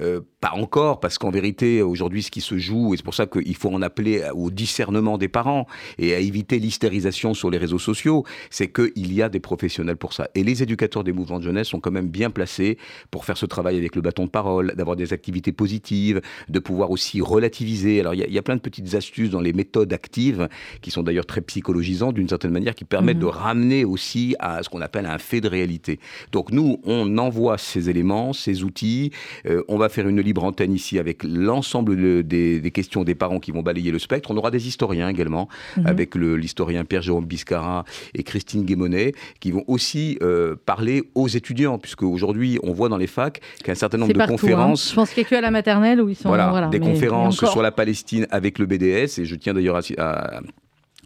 [0.01, 3.27] euh, pas encore parce qu'en vérité aujourd'hui ce qui se joue et c'est pour ça
[3.27, 5.67] qu'il faut en appeler au discernement des parents
[5.99, 10.13] et à éviter l'hystérisation sur les réseaux sociaux, c'est qu'il y a des professionnels pour
[10.13, 10.29] ça.
[10.35, 12.79] Et les éducateurs des mouvements de jeunesse sont quand même bien placés
[13.11, 16.91] pour faire ce travail avec le bâton de parole, d'avoir des activités positives, de pouvoir
[16.91, 18.01] aussi relativiser.
[18.01, 20.49] Alors il y, y a plein de petites astuces dans les méthodes actives
[20.81, 23.23] qui sont d'ailleurs très psychologisantes d'une certaine manière, qui permettent Mhm.
[23.23, 25.99] de ramener aussi à ce qu'on appelle un fait de réalité.
[26.33, 29.11] Donc nous, on envoie ces éléments, ces outils.
[29.47, 33.15] Euh, on va faire une libre antenne ici avec l'ensemble de- des, des questions des
[33.15, 34.31] parents qui vont balayer le spectre.
[34.31, 35.87] On aura des historiens également, Mhm.
[35.87, 42.03] avec l'historien Pierre-Jérôme Biscara et Christine Guémonet, qui vont aussi euh, parler aux étudiants, puisque
[42.03, 44.33] aujourd'hui, on voit dans les facs qu'un certain nombre de partout.
[44.35, 44.37] hein.
[44.37, 46.29] conférences Je pense qu'il n'y a que à la maternelle où ils sont.
[46.29, 47.53] voilà, voilà, des mais conférences encore.
[47.53, 50.41] sur la Palestine avec le BDS, et je tiens d'ailleurs à, à-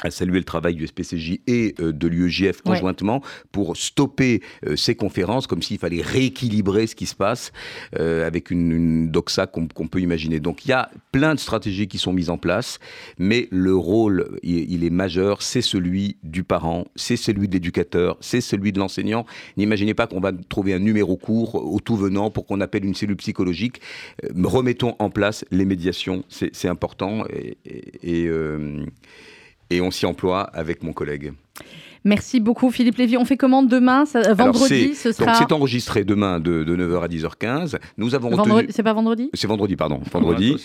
[0.02, 2.72] à saluer le travail du SPCJ et euh, de l'UEJF Ouais.
[2.72, 7.52] conjointement pour stopper euh, ces conférences, comme s'il fallait rééquilibrer ce qui se passe
[7.98, 10.40] euh, avec une, une doxa qu'on qu'on peut imaginer.
[10.40, 12.78] Donc il y a plein de stratégies qui sont mises en place,
[13.18, 18.16] mais le rôle, il, il est majeur, c'est celui du parent, c'est celui de l'éducateur,
[18.20, 19.26] c'est celui de l'enseignant.
[19.56, 22.94] N'imaginez pas qu'on va trouver un numéro court au tout venant pour qu'on appelle une
[22.94, 23.80] cellule psychologique.
[24.24, 28.84] Euh, remettons en place les médiations, c'est c'est important et, et- et, euh,
[29.70, 31.32] et on s'y emploie avec mon collègue.
[32.02, 33.18] Merci beaucoup Philippe Lévy.
[33.18, 35.34] On fait comment demain Ça- euh, Alors, Vendredi, c'est- ce Donc sera.
[35.38, 37.76] c'est enregistré demain de, de 9h à 10h15.
[37.98, 38.68] Nous avons retenu...
[38.70, 39.28] C'est pas vendredi?
[39.34, 40.00] C'est vendredi, pardon.
[40.10, 40.56] Vendredi.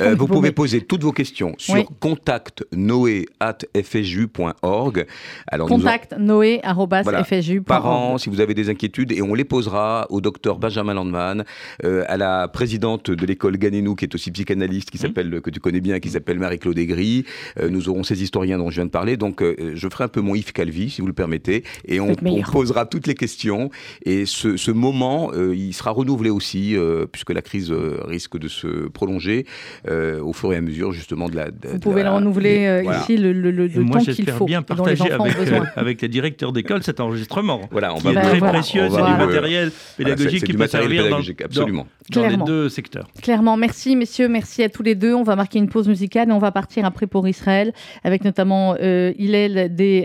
[0.00, 1.84] Euh, vous pouvez poser toutes vos questions sur Oui.
[1.98, 5.06] contact noé@fju.org.
[5.48, 7.62] Alors nous en- Contact noé.fju.
[7.62, 11.44] par an, si vous avez des inquiétudes, et on les posera au docteur Benjamin Landman,
[11.84, 14.92] euh, à la présidente de l'école Ganenou, qui est aussi psychanalyste, Mmh.
[14.92, 17.24] qui s'appelle, que tu connais bien, qui s'appelle Marie-Claude Aigri.
[17.58, 19.16] Euh, nous aurons ces historiens dont je viens de parler.
[19.16, 22.14] Donc, euh, je ferai un peu mon Yves Calvi, si vous le permettez, et on,
[22.52, 23.70] posera toutes les questions.
[24.04, 28.38] Et ce, ce moment, euh, il sera renouvelé aussi, euh, puisque la crise euh, risque
[28.38, 29.46] de se prolonger
[29.88, 31.50] euh, au fur et à mesure, justement, de la.
[31.50, 33.00] de- Vous de pouvez la- le renouveler euh, Voilà.
[33.00, 36.82] ici le, le- le- temps qu'il j'espère faut bien partager avec, euh, les directeurs d'école
[36.82, 37.62] cet enregistrement.
[37.70, 38.52] Voilà, on qui va est très voilà.
[38.54, 41.86] précieux, c'est du matériel Voilà, pédagogique qui peut servir dans, absolument.
[42.10, 43.08] dans les deux secteurs.
[43.22, 45.14] Clairement, merci messieurs, merci à tous les deux.
[45.14, 48.74] On va marquer une pause musicale et on va partir après pour Israël avec notamment
[48.80, 50.04] euh, Hillel des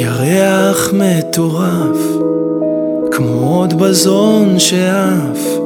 [0.00, 1.98] ירח מטורף
[3.10, 5.58] כמו עוד בזון שעף,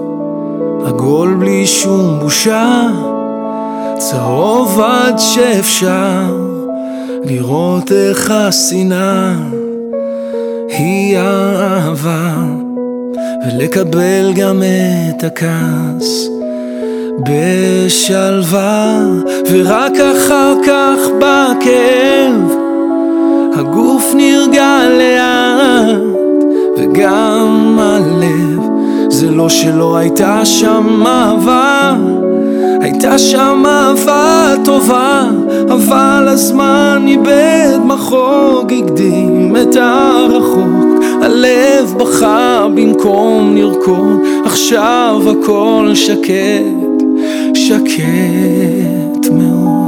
[0.87, 2.88] עגול בלי שום בושה,
[3.99, 6.37] צהוב עד שאפשר
[7.25, 9.33] לראות איך השנאה
[10.68, 12.35] היא האהבה,
[13.47, 14.62] ולקבל גם
[15.11, 16.29] את הכעס
[17.29, 19.01] בשלווה,
[19.51, 22.62] ורק אחר כך בכאב
[23.54, 26.02] הגוף נרגע לאט
[26.76, 28.60] וגם הלב.
[29.08, 31.96] זה לא שלא הייתה שם אהבה
[32.80, 35.30] הייתה שם אהבה טובה
[35.70, 40.92] אבל הזמן איבד מחוג הקדים את הרחוק.
[41.22, 47.02] הלב בכה במקום לרקוד עכשיו הכל שקט
[47.54, 49.82] שקט מאוד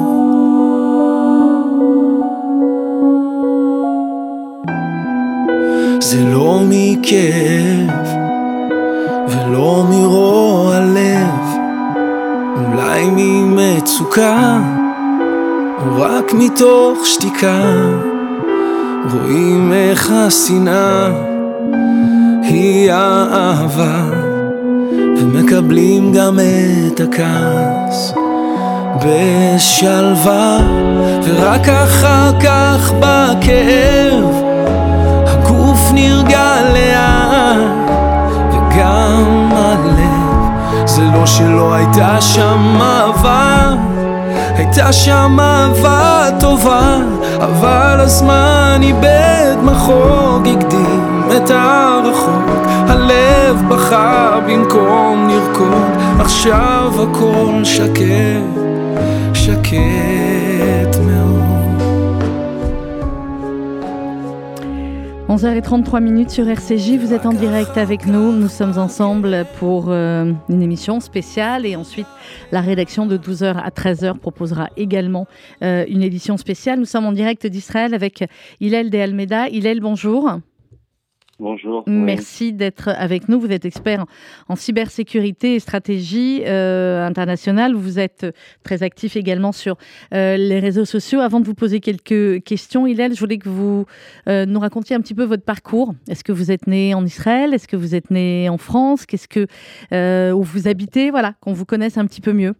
[6.15, 8.09] זה לא מכאב
[9.29, 11.59] ולא מרוע לב,
[12.57, 14.61] אולי ממצוקה,
[15.79, 17.63] או רק מתוך שתיקה,
[19.13, 21.09] רואים איך השנאה
[22.43, 24.11] היא האהבה,
[25.19, 28.15] ומקבלים גם את הכעס.
[29.05, 30.59] בשלווה,
[31.25, 34.44] ורק אחר כך בכאב
[35.65, 37.91] הגוף נרגע לאט
[38.51, 40.87] וגם הלב.
[40.87, 43.73] זה לא שלא הייתה שם אהבה
[44.57, 46.97] הייתה שם אהבה טובה
[47.39, 52.67] אבל הזמן איבד מחוג הקדים את הרחוק.
[52.89, 58.61] הלב בכה במקום לרקוד עכשיו הכל שקט
[59.35, 60.24] שקט
[65.35, 68.31] 11h33 minutes sur RCJ, vous êtes en direct avec nous.
[68.31, 72.07] Nous sommes ensemble pour euh, une émission spéciale et ensuite
[72.53, 75.27] la rédaction de 12h à 13h proposera également
[75.65, 76.79] euh, une édition spéciale.
[76.79, 78.25] Nous sommes en direct d'Israël avec
[78.61, 79.49] Hillel de Almeida.
[79.49, 80.39] Hillel, bonjour.
[81.41, 81.83] Bonjour.
[81.87, 83.41] Merci d'être avec nous.
[83.41, 84.05] Vous êtes expert
[84.49, 87.75] en cybersécurité et stratégie euh, internationale.
[87.75, 88.27] Vous êtes
[88.63, 89.77] très actif également sur
[90.13, 91.21] euh, les réseaux sociaux.
[91.21, 93.85] Avant de vous poser quelques questions, Hillel, je voulais que vous
[94.29, 95.95] euh, nous racontiez un petit peu votre parcours.
[96.09, 97.53] Est-ce que vous êtes né en Israël?
[97.53, 99.07] Est-ce que vous êtes né en France?
[99.07, 99.47] Qu'est-ce que
[100.33, 101.11] où vous habitez?
[101.11, 102.55] Voilà, qu'on vous connaisse un petit peu mieux.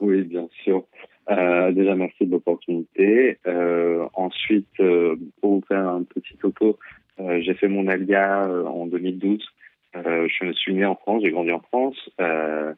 [0.00, 0.84] Oui, bien sûr.
[1.30, 3.38] Euh, déjà, merci de l'opportunité.
[3.46, 6.78] Euh, ensuite, euh, pour vous faire un petit topo,
[7.18, 9.44] j'ai fait mon alia euh, en 2012.
[9.96, 12.10] Euh, je suis né en France, j'ai grandi en France.
[12.20, 12.72] Euh,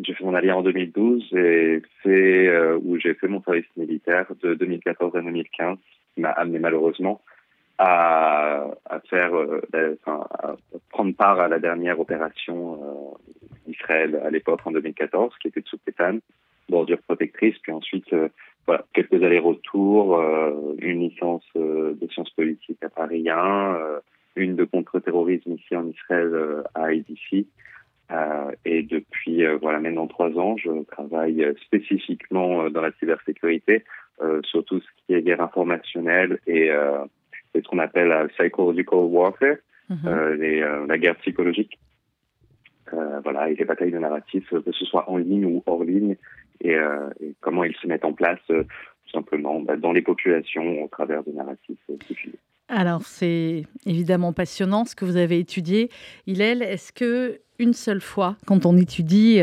[0.00, 4.54] j'ai fait mon alia en 2012 et euh, où j'ai fait mon service militaire de
[4.54, 5.78] 2014 à 2015,
[6.14, 7.20] qui m'a amené malheureusement
[7.78, 9.60] à, à faire, euh,
[10.00, 10.54] enfin, à
[10.90, 15.68] prendre part à la dernière opération euh, d'Israël à l'époque en 2014, qui était de
[15.68, 16.18] Soukhetan,
[16.68, 18.28] bordure protectrice, puis ensuite euh,
[18.66, 24.00] voilà, quelques allers-retours, euh, une licence euh, de sciences politiques à Paris 1, euh,
[24.36, 27.46] une de contre-terrorisme ici en Israël euh, à IDC.
[28.10, 33.84] Euh, et depuis euh, voilà maintenant trois ans, je travaille spécifiquement euh, dans la cybersécurité
[34.20, 37.04] euh, sur tout ce qui est guerre informationnelle et, euh,
[37.54, 39.56] et ce qu'on appelle euh, psychological warfare,
[39.88, 39.98] Mhm.
[40.06, 41.78] euh, les, euh, la guerre psychologique.
[42.94, 45.84] Euh, voilà, et les batailles de narratifs, euh, que ce soit en ligne ou hors
[45.84, 46.16] ligne,
[46.60, 47.08] et, euh,
[47.40, 51.32] comment ils se mettent en place tout simplement bah, dans les populations au travers des
[51.32, 51.78] narratifs.
[52.68, 55.90] Alors, c'est évidemment passionnant ce que vous avez étudié.
[56.26, 59.42] Hillel, est-ce que une seule fois, quand on étudie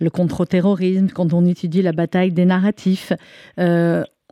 [0.00, 3.12] le contre-terrorisme, quand on étudie la bataille des narratifs,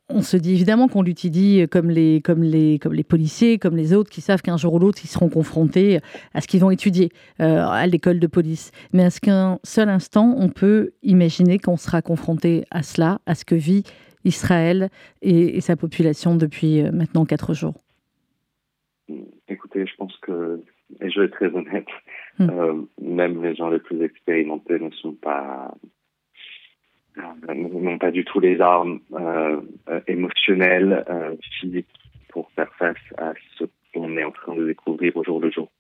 [0.09, 3.93] on se dit évidemment qu'on l'étudie comme les, comme, les, comme les policiers, comme les
[3.93, 6.01] autres qui savent qu'un jour ou l'autre, ils seront confrontés
[6.35, 8.71] à ce qu'ils vont étudier euh, à l'école de police.
[8.93, 13.45] Mais est-ce qu'un seul instant, on peut imaginer qu'on sera confronté à cela, à ce
[13.45, 13.85] que vit
[14.25, 14.89] Israël
[15.23, 17.75] et, et sa population depuis euh, maintenant quatre jours?
[19.49, 20.63] Écoutez, je pense que,
[21.01, 21.87] et je vais être très honnête,
[22.39, 22.51] Hmm.
[22.51, 25.75] euh, même les gens les plus expérimentés ne sont pas,
[27.55, 31.87] n'ont pas du tout les armes euh, euh, émotionnelles, euh, physiques
[32.29, 35.71] pour faire face à ce qu'on est en train de découvrir au jour le jour.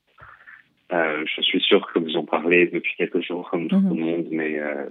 [0.92, 3.88] Euh, je suis sûr que vous en parlez depuis quelques jours, comme tout Mhm.
[3.90, 4.86] le monde, mais euh,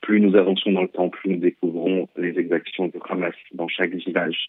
[0.00, 3.94] plus nous avançons dans le temps, plus nous découvrons les exactions de Hamas dans chaque
[3.94, 4.48] village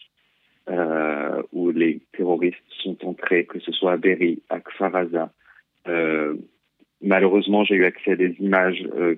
[0.68, 5.30] euh, où les terroristes sont entrés, que ce soit à Berry, à Kfaraza.
[5.86, 6.34] Euh,
[7.00, 9.14] malheureusement, j'ai eu accès à des images euh,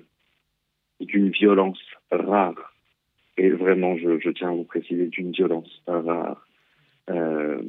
[0.99, 1.79] d'une violence
[2.11, 2.73] rare.
[3.37, 6.45] Et vraiment, je, je tiens à vous préciser, d'une violence rare.
[7.09, 7.61] Euh,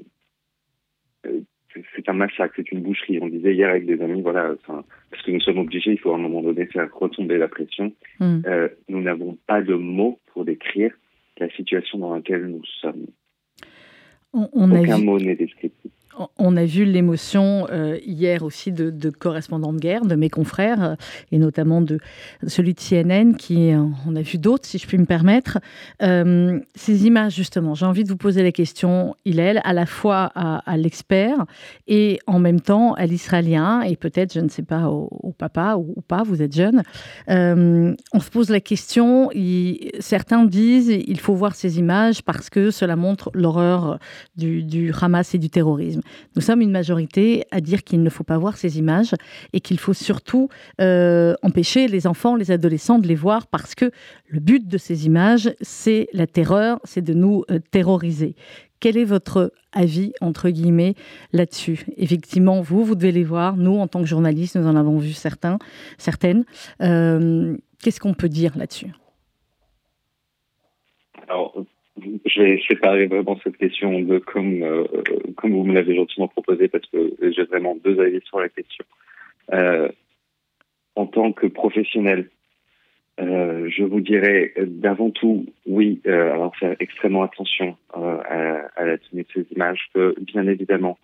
[1.27, 1.40] euh,
[1.73, 3.19] c'est- un massacre, c'est une boucherie.
[3.23, 6.16] On disait hier avec des amis, voilà, parce que nous sommes obligés, il faut à
[6.16, 7.93] un moment donné faire retomber la pression.
[8.19, 8.40] Hmm.
[8.47, 10.93] Euh, nous n'avons pas de mots pour décrire
[11.38, 13.07] la situation dans laquelle nous sommes.
[14.33, 15.93] On, on a Aucun vu, mot n'est descriptif.
[16.38, 20.94] On a vu l'émotion euh, hier aussi de, correspondants de guerre, de mes confrères, euh,
[21.33, 21.98] et notamment de
[22.46, 25.59] celui de CNN, qui, euh, on a vu d'autres, si je puis me permettre.
[26.00, 30.76] Ces images, justement, j'ai envie de vous poser la question, Hillel, à la fois à,
[30.76, 31.44] l'expert
[31.87, 36.00] et en même temps à l'israélien, et peut-être, je ne sais pas, au, papa ou,
[36.06, 36.83] pas, vous êtes jeune.
[37.28, 39.30] On se pose la question,
[40.00, 43.98] certains disent il faut voir ces images parce que cela montre l'horreur
[44.37, 46.00] du, du Hamas et du terrorisme.
[46.37, 49.14] Nous sommes une majorité à dire qu'il ne faut pas voir ces images
[49.53, 50.49] et qu'il faut surtout
[50.81, 53.90] euh, empêcher les enfants, les adolescents de les voir parce que
[54.29, 58.35] le but de ces images, c'est la terreur, c'est de nous euh, terroriser.
[58.81, 60.94] Quel est votre avis, entre guillemets,
[61.33, 61.85] là-dessus?
[61.99, 63.59] Effectivement, vous, vous devez les voir.
[63.59, 65.59] Nous, en tant que journalistes, nous en avons vu certains,
[65.99, 66.44] certaines.
[66.81, 68.92] Euh, Qu'est-ce qu'on peut dire là-dessus
[71.29, 71.55] Alors,
[72.26, 74.85] je vais séparer vraiment cette question de comme, euh,
[75.37, 78.85] comme vous me l'avez gentiment proposé parce que j'ai vraiment deux avis sur la question.
[79.52, 79.88] Euh,
[80.96, 82.28] en tant que professionnel,
[83.20, 88.85] euh, je vous dirais d'avant tout, oui, euh, alors faire extrêmement attention euh, à, à
[88.85, 90.98] la tenue de ces images, que bien évidemment,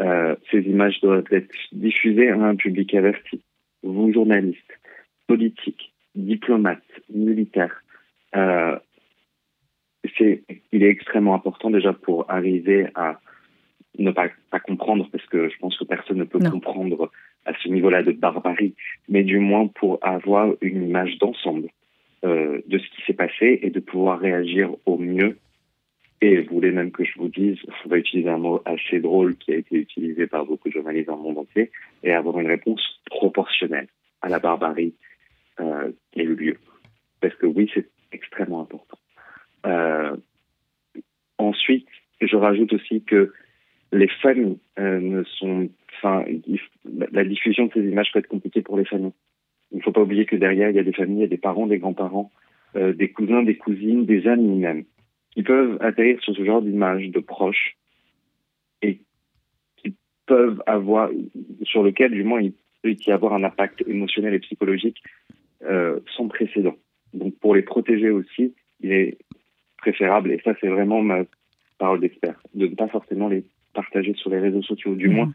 [0.00, 3.42] euh, ces images doivent être diffusées à un public averti.
[3.82, 4.78] Vous, journalistes,
[5.26, 7.82] politiques, diplomates, militaires,
[10.16, 13.20] c'est, il est extrêmement important déjà pour arriver à
[13.98, 16.50] ne pas, pas comprendre, parce que je pense que personne ne peut Non.
[16.50, 17.10] comprendre
[17.44, 18.74] à ce niveau-là de barbarie,
[19.08, 21.68] mais du moins pour avoir une image d'ensemble
[22.24, 25.38] euh, de ce qui s'est passé et de pouvoir réagir au mieux.
[26.22, 29.36] Et vous voulez même que je vous dise, on va utiliser un mot assez drôle
[29.36, 31.70] qui a été utilisé par beaucoup de journalistes dans le monde entier,
[32.02, 33.88] et avoir une réponse proportionnelle
[34.20, 34.94] à la barbarie
[35.60, 36.58] euh, qui a eu lieu.
[37.20, 38.98] Parce que oui, c'est extrêmement important.
[39.66, 40.16] Euh,
[41.38, 41.86] ensuite,
[42.20, 43.32] je rajoute aussi que
[43.92, 46.24] les familles euh, ne sont, enfin,
[46.84, 49.12] la diffusion de ces images peut être compliquée pour les familles.
[49.72, 51.28] Il ne faut pas oublier que derrière, il y a des familles, il y a
[51.28, 52.30] des parents, des grands-parents,
[52.76, 54.84] euh, des cousins, des cousines, des amis même,
[55.32, 57.76] qui peuvent atterrir sur ce genre d'images de proches
[58.82, 59.00] et
[59.76, 59.94] qui
[60.26, 61.10] peuvent avoir,
[61.62, 65.02] sur lequel du moins il peut y avoir un impact émotionnel et psychologique
[65.64, 66.76] euh, sans précédent.
[67.12, 69.18] Donc pour les protéger aussi, il est
[69.80, 71.24] préférable, et ça c'est vraiment ma
[71.78, 75.14] parole d'expert, de ne pas forcément les partager sur les réseaux sociaux, du Mhm.
[75.14, 75.32] moins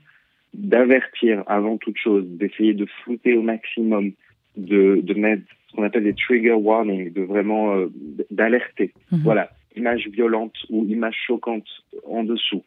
[0.54, 4.12] d'avertir avant toute chose, d'essayer de flouter au maximum,
[4.56, 7.88] de, de mettre ce qu'on appelle des trigger warnings, de vraiment euh,
[8.32, 8.94] d'alerter.
[9.12, 9.20] Mhm.
[9.24, 11.68] Voilà, images violentes ou images choquantes
[12.06, 12.64] en dessous.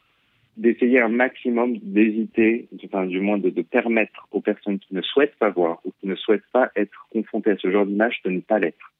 [0.58, 5.36] D'essayer un maximum d'éviter, enfin du moins de, de permettre aux personnes qui ne souhaitent
[5.38, 8.40] pas voir ou qui ne souhaitent pas être confrontées à ce genre d'image de ne
[8.40, 8.92] pas l'être.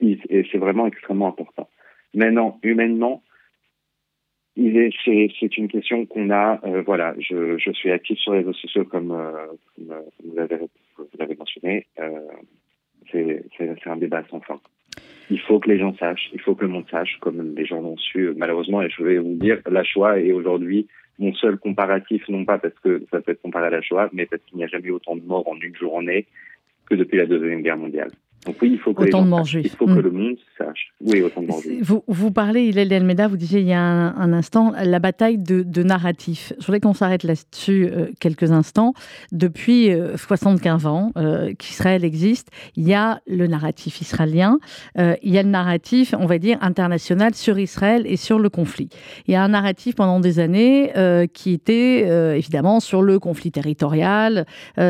[0.00, 0.18] Et
[0.50, 1.68] c'est vraiment extrêmement important.
[2.14, 3.22] Maintenant, humainement,
[4.56, 6.60] c'est, une question qu'on a.
[6.64, 9.46] euh, voilà, je, je suis actif sur les réseaux sociaux comme, euh,
[9.76, 11.86] comme, euh, vous, avez, vous l'avez mentionné.
[11.98, 12.20] Euh,
[13.12, 14.60] c'est un débat sans fin.
[15.30, 17.80] Il faut que les gens sachent, il faut que le monde sache, comme les gens
[17.80, 18.82] l'ont su malheureusement.
[18.82, 20.88] Et je vais vous dire, la Shoah est aujourd'hui
[21.18, 24.26] mon seul comparatif, non pas parce que ça peut être comparé à la Shoah, mais
[24.26, 26.26] parce qu'il n'y a jamais eu autant de morts en une journée
[26.88, 28.10] que depuis la Deuxième Guerre mondiale.
[28.46, 29.66] Donc oui, il faut que Autant de juifs.
[29.66, 30.00] Il faut que Mm.
[30.00, 30.92] le monde sache.
[31.02, 31.82] Oui, autant de juifs.
[31.82, 35.36] Vous, vous parlez, Hillel Almeida, vous disiez il y a un, un instant, la bataille
[35.36, 36.52] de, de narratifs.
[36.58, 38.94] Je voudrais qu'on s'arrête là-dessus euh, quelques instants.
[39.30, 44.58] Depuis euh, 75 ans euh, qu'Israël existe, il y a le narratif israélien,
[44.98, 48.48] euh, il y a le narratif, on va dire, international sur Israël et sur le
[48.48, 48.88] conflit.
[49.26, 53.50] Il y a un narratif pendant des années euh, qui était évidemment sur le conflit
[53.50, 54.46] territorial,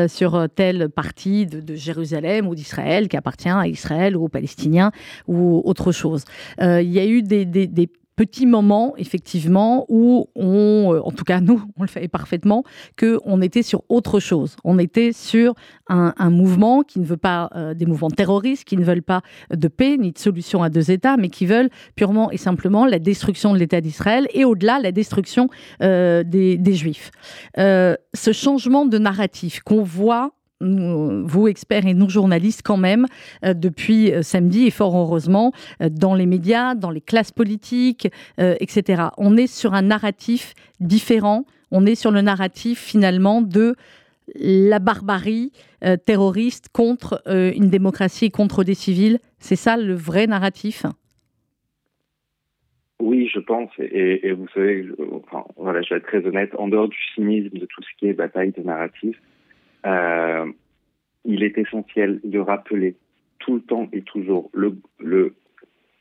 [0.07, 4.91] sur telle partie de, de Jérusalem ou d'Israël qui appartient à Israël ou aux Palestiniens
[5.27, 6.23] ou autre chose.
[6.61, 11.11] Euh, il y a eu des, des- des petits moments, effectivement, où on, euh, en
[11.11, 12.63] tout cas nous, on le fait parfaitement,
[12.99, 14.57] qu'on était sur autre chose.
[14.63, 15.55] On était sur
[15.87, 19.67] un, mouvement qui ne veut pas euh, des mouvements terroristes, qui ne veulent pas de
[19.67, 23.53] paix ni de solution à deux États, mais qui veulent purement et simplement la destruction
[23.53, 27.11] de l'État d'Israël et au-delà la destruction des, Juifs.
[27.57, 30.31] Ce changement de narratif qu'on voit
[30.61, 33.05] vous experts et nous journalistes quand même
[33.45, 35.51] euh, depuis euh, samedi et fort heureusement
[35.81, 38.07] euh, dans les médias, dans les classes politiques,
[38.37, 39.03] etc.
[39.17, 41.45] On est sur un narratif différent.
[41.71, 43.75] On est sur le narratif finalement de
[44.35, 45.51] la barbarie
[46.05, 49.19] terroriste contre une démocratie et contre des civils.
[49.39, 50.85] C'est ça le vrai narratif?
[53.01, 56.87] Oui, je pense, et, vous savez, enfin, voilà, je vais être très honnête, en dehors
[56.87, 59.17] du cynisme de tout ce qui est bataille de narratif,
[59.85, 60.45] euh,
[61.25, 62.95] il est essentiel de rappeler
[63.39, 65.35] tout le temps et toujours le, le,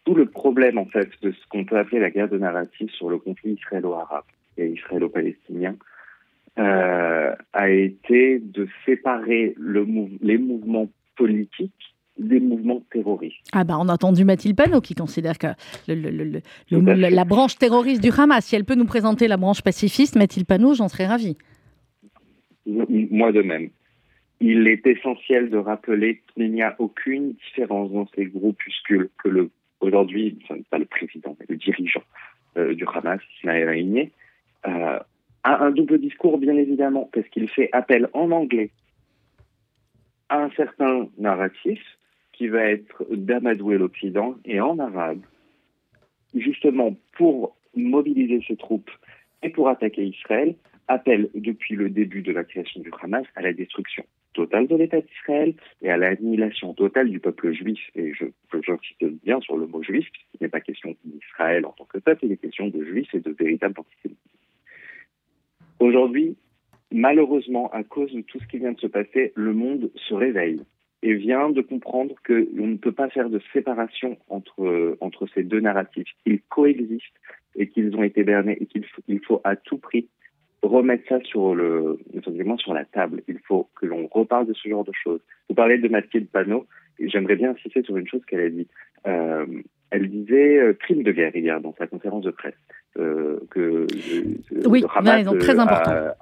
[0.05, 3.09] tout le problème en fait de ce qu'on peut appeler la guerre de narratif sur
[3.11, 4.25] le conflit israélo-arabe
[4.59, 5.77] et israélo-palestinien
[6.59, 11.73] euh, a été de séparer le mou- les mouvements politiques
[12.19, 13.47] des mouvements terroristes.
[13.53, 15.47] Ah bah on a entendu Mathilde Panot qui considère que
[15.89, 19.63] le- le- le- la branche terroriste du Hamas, si elle peut nous présenter la branche
[19.63, 21.39] pacifiste, Mathilde Panot, j'en serais ravie.
[23.11, 23.71] Moi de même.
[24.41, 29.51] Il est essentiel de rappeler qu'il n'y a aucune différence dans ces groupuscules que le
[29.81, 30.39] aujourd'hui,
[30.71, 32.03] pas le président, mais le dirigeant
[32.57, 34.13] euh, du Hamas, Ismaël Haniyeh,
[34.67, 34.99] euh,
[35.43, 38.71] a un double discours bien évidemment parce qu'il fait appel en anglais
[40.29, 41.81] à un certain narratif
[42.33, 45.21] qui va être d'amadouer l'Occident et en arabe,
[46.35, 48.91] justement pour mobiliser ses troupes
[49.43, 50.55] et pour attaquer Israël,
[50.89, 55.01] appelle depuis le début de la création du Hamas à la destruction totale de l'État
[55.01, 57.81] d'Israël et à l'annihilation totale du peuple juif.
[57.95, 58.27] Et je,
[58.65, 62.27] j'insiste bien sur le mot juif, puisqu'il n'est pas question d'Israël en tant que peuple,
[62.27, 64.19] il est question de juifs et de véritables antisémites.
[65.81, 66.37] Aujourd'hui,
[66.93, 70.63] malheureusement, à cause de tout ce qui vient de se passer, le monde se réveille
[71.03, 75.61] et vient de comprendre qu'on ne peut pas faire de séparation entre, entre ces deux
[75.61, 76.09] narratifs.
[76.27, 77.21] Ils coexistent
[77.57, 80.09] et qu'ils ont été bernés et qu'il faut, il faut à tout prix
[80.63, 81.99] remettre ça sur le,
[82.59, 83.23] sur la table.
[83.29, 85.21] Il faut que l'on reparle de ce genre de choses.
[85.49, 86.67] Vous parlez de Mathilde Panot,
[87.01, 88.69] j'aimerais bien insister sur une chose qu'elle a dit.
[89.07, 89.47] Euh,
[89.91, 92.55] elle disait euh, crime de guerre hier dans sa conférence de presse.
[92.99, 93.87] Euh, que
[94.67, 95.91] Oui, Hamas, non, très important.
[95.91, 96.15] a-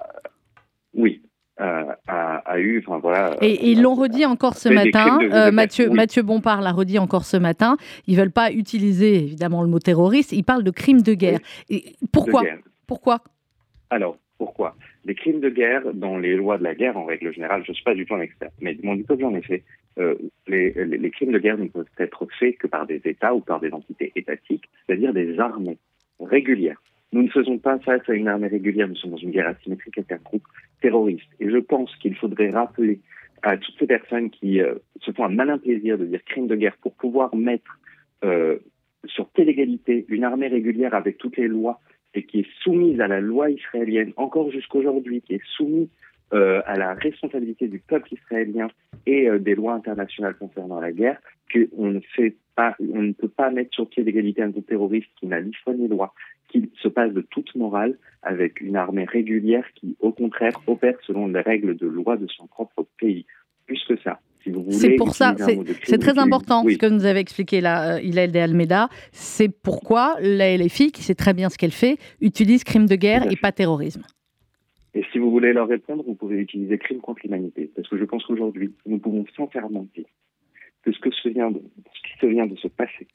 [0.95, 1.21] oui,
[1.57, 3.35] a, a, a eu, enfin voilà.
[3.41, 5.19] Et, ils l'ont redit encore ce matin.
[5.21, 5.95] euh, Mathieu, oui.
[5.95, 7.75] Mathieu Bompard l'a redit encore ce matin.
[8.07, 10.31] Ils veulent pas utiliser évidemment le mot terroriste.
[10.31, 11.39] Ils parlent de crimes de guerre.
[11.69, 12.59] Et pourquoi de guerre.
[12.87, 13.19] Pourquoi?
[13.91, 14.75] Alors, pourquoi?
[15.05, 17.75] Les crimes de guerre, dans les lois de la guerre, en règle générale, je ne
[17.75, 19.63] suis pas du tout un expert, mais du peu que j'en ai fait,
[19.99, 20.15] euh,
[20.47, 23.71] les, crimes de guerre ne peuvent être faits que par des États ou par des
[23.71, 25.77] entités étatiques, c'est-à-dire des armées
[26.21, 26.81] régulières.
[27.11, 29.97] Nous ne faisons pas face à une armée régulière, nous sommes dans une guerre asymétrique
[29.97, 30.47] avec un groupe
[30.81, 31.29] terroriste.
[31.41, 33.01] Et je pense qu'il faudrait rappeler
[33.41, 36.55] à toutes ces personnes qui euh, se font un malin plaisir de dire crime de
[36.55, 37.79] guerre pour pouvoir mettre
[38.23, 38.57] euh,
[39.05, 41.81] sur telle égalité une armée régulière avec toutes les lois
[42.13, 45.87] et qui est soumise à la loi israélienne encore jusqu'aujourd'hui, qui est soumise
[46.33, 48.67] euh, à la responsabilité du peuple israélien
[49.05, 51.19] et euh, des lois internationales concernant la guerre,
[51.51, 55.09] qu'on ne fait pas, on ne peut pas mettre sur pied d'égalité un groupe terroriste
[55.19, 56.13] qui n'a ni foi ni loi,
[56.49, 61.27] qui se passe de toute morale avec une armée régulière qui, au contraire, opère selon
[61.27, 63.25] les règles de loi de son propre pays.
[63.65, 64.19] Plus que ça.
[64.41, 65.35] Si C'est pour ça,
[65.83, 66.73] c'est très important oui.
[66.73, 68.87] ce que nous avez expliqué là, euh, Hillel de Almeida.
[69.11, 73.29] C'est pourquoi la LFI, qui sait très bien ce qu'elle fait, utilise crime de guerre
[73.31, 74.03] et pas terrorisme.
[74.93, 77.69] Et si vous voulez leur répondre, vous pouvez utiliser crime contre l'humanité.
[77.75, 80.05] Parce que je pense qu'aujourd'hui, nous pouvons sincèrement dire
[80.83, 81.61] que ce, que se vient de,
[81.93, 83.07] ce qui se vient de se passer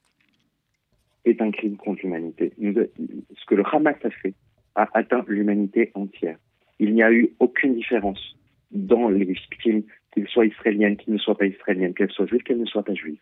[1.25, 2.53] est un crime contre l'humanité.
[2.59, 4.33] Ce que le Hamas a fait
[4.75, 6.37] a atteint l'humanité entière.
[6.79, 8.35] Il n'y a eu aucune différence
[8.71, 9.83] dans les victimes,
[10.15, 12.93] qu'elles soient israéliennes, qu'elles ne soient pas israéliennes, qu'elles soient juives, qu'elles ne soient pas
[12.93, 13.19] juives.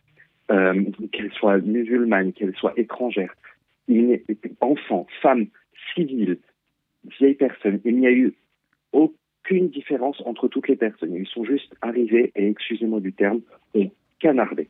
[0.50, 3.34] euh, qu'elles soient musulmanes, qu'elles soient étrangères,
[4.60, 5.46] enfants, femmes,
[5.94, 6.38] civils,
[7.18, 8.34] vieilles personnes, il n'y a eu
[8.92, 11.14] aucune différence entre toutes les personnes.
[11.14, 13.40] Ils sont juste arrivés et, excusez-moi du terme,
[13.74, 13.90] ont
[14.20, 14.68] canardé,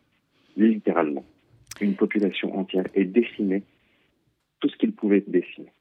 [0.57, 1.25] littéralement.
[1.81, 3.63] Une population entière et décimé
[4.61, 5.73] tout ce qu'ils pouvaient décimer.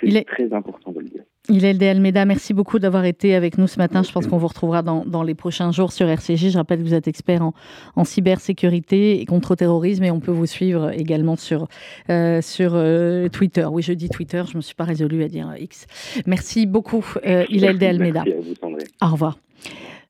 [0.00, 1.24] C'est est- très important de le dire.
[1.52, 4.04] Le Almeida, merci beaucoup d'avoir été avec nous ce matin.
[4.04, 6.50] Je pense qu'on vous retrouvera dans, dans les prochains jours sur RCJ.
[6.50, 7.54] Je rappelle que vous êtes expert en,
[7.96, 11.66] en cybersécurité et contre-terrorisme et on peut vous suivre également sur,
[12.08, 13.66] euh, sur euh, Twitter.
[13.68, 15.86] Oui, je dis Twitter, je ne me suis pas résolue à dire X.
[16.24, 18.22] Merci beaucoup, euh, Hillel de Almeida.
[18.24, 18.86] Merci à vous, Sandrine.
[19.02, 19.38] Au revoir.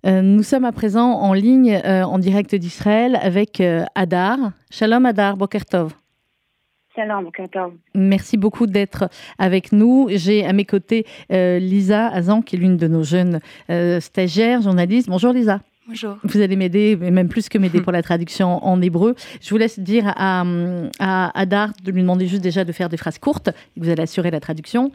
[0.06, 3.62] Euh, nous sommes à présent en ligne, en direct d'Israël, avec
[3.94, 4.38] Adar.
[4.70, 5.94] Shalom Adar, Bokertov.
[6.99, 7.73] Shalom, בוקר טוב.
[7.95, 10.07] Merci beaucoup d'être avec nous.
[10.11, 13.39] J'ai à mes côtés euh, Lisa Azan, qui est l'une de nos jeunes
[13.69, 15.09] euh, stagiaires, journalistes.
[15.09, 15.59] Bonjour Lisa.
[15.87, 16.17] Bonjour.
[16.23, 19.13] Vous allez m'aider, et même plus que m'aider pour la traduction en hébreu.
[19.41, 20.43] Je vous laisse dire à,
[20.99, 23.49] à Adar de lui demander juste déjà de faire des phrases courtes.
[23.77, 24.91] Vous allez assurer la traduction.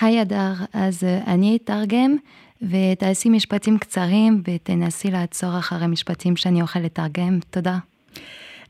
[0.00, 2.16] היי אדר, אז אה, אני אתרגם,
[2.62, 7.38] ותעשי משפטים קצרים, ותנסי לעצור אחרי משפטים שאני אוכל לתרגם.
[7.50, 7.78] תודה.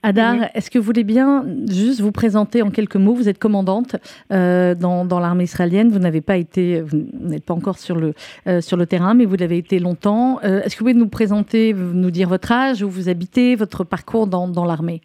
[0.06, 3.96] Adar, est-ce que vous voulez bien juste vous présenter en quelques mots Vous êtes commandante
[4.32, 5.90] euh, dans, dans l'armée israélienne.
[5.90, 8.14] Vous n'avez pas été, vous n'êtes pas encore sur le
[8.48, 10.40] euh, sur le terrain, mais vous l'avez été longtemps.
[10.44, 13.84] Euh, est-ce que vous pouvez nous présenter, nous dire votre âge, où vous habitez, votre
[13.84, 15.00] parcours dans, dans l'armée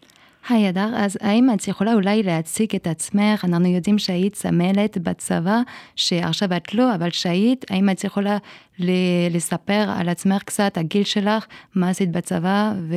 [0.49, 3.45] היי אדר, אז האם את יכולה אולי להציג את עצמך?
[3.45, 5.61] אנחנו יודעים שהיית סמלת בצבא,
[5.95, 8.37] שעכשיו את לא, אבל שהיית, האם את יכולה
[8.79, 11.45] ל- לספר על עצמך קצת, הגיל שלך,
[11.75, 12.95] מה עשית בצבא, ו...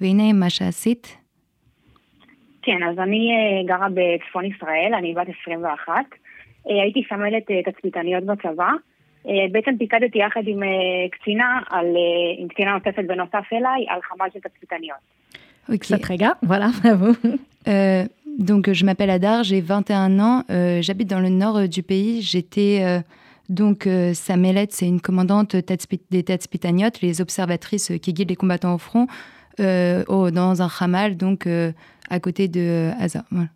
[0.00, 1.16] והנה מה שעשית?
[2.62, 5.92] כן, אז אני אה, גרה בצפון ישראל, אני בת 21.
[6.70, 8.70] אה, הייתי סמלת אה, תצפיתניות בצבא.
[9.28, 10.68] אה, בעצם פיקדתי יחד עם אה,
[11.10, 15.16] קצינה, על, אה, עם קצינה נוספת בנוסף אליי, על חמ"ל של תצפיתניות.
[15.68, 15.84] Ok.
[15.84, 17.08] Ça très gars, voilà, bravo.
[17.68, 18.04] Euh,
[18.38, 22.22] donc, je m'appelle Adar, j'ai 21 ans, euh, j'habite dans le nord euh, du pays.
[22.22, 23.00] J'étais euh,
[23.48, 28.36] donc euh, Samelet, c'est une commandante Tetspit- des Tetspitaniot, les observatrices euh, qui guident les
[28.36, 29.14] combattants au front, euh,
[30.08, 31.72] au- dans un hamal, donc euh,
[32.10, 33.24] à côté de euh, Haza.
[33.30, 33.48] Voilà.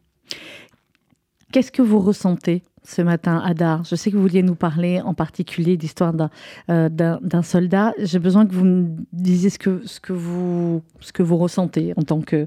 [1.52, 5.14] Qu'est-ce que vous ressentez ce matin, Adar Je sais que vous vouliez nous parler en
[5.14, 6.30] particulier d'histoire d'un
[6.70, 7.92] euh, d'un- d'un soldat.
[7.98, 11.92] J'ai besoin que vous me disiez ce que, ce que, vous, ce que vous ressentez
[11.96, 12.46] en tant que,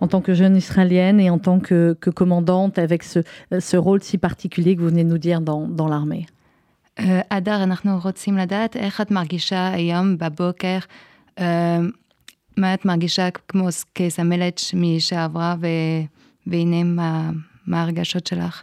[0.00, 3.20] en tant que jeune israélienne et en tant que, que commandante avec ce,
[3.58, 6.26] ce rôle si particulier que vous venez de nous dire dans, dans l'armée.
[6.98, 10.78] אה, אדר, אנחנו רוצים לדעת איך את מרגישה היום בבוקר,
[11.38, 11.78] אה,
[12.56, 16.02] מה את מרגישה כמו ס- כסמלת ש- משעברה, ו-
[16.46, 17.30] והנה מה,
[17.66, 18.62] מה הרגשות שלך.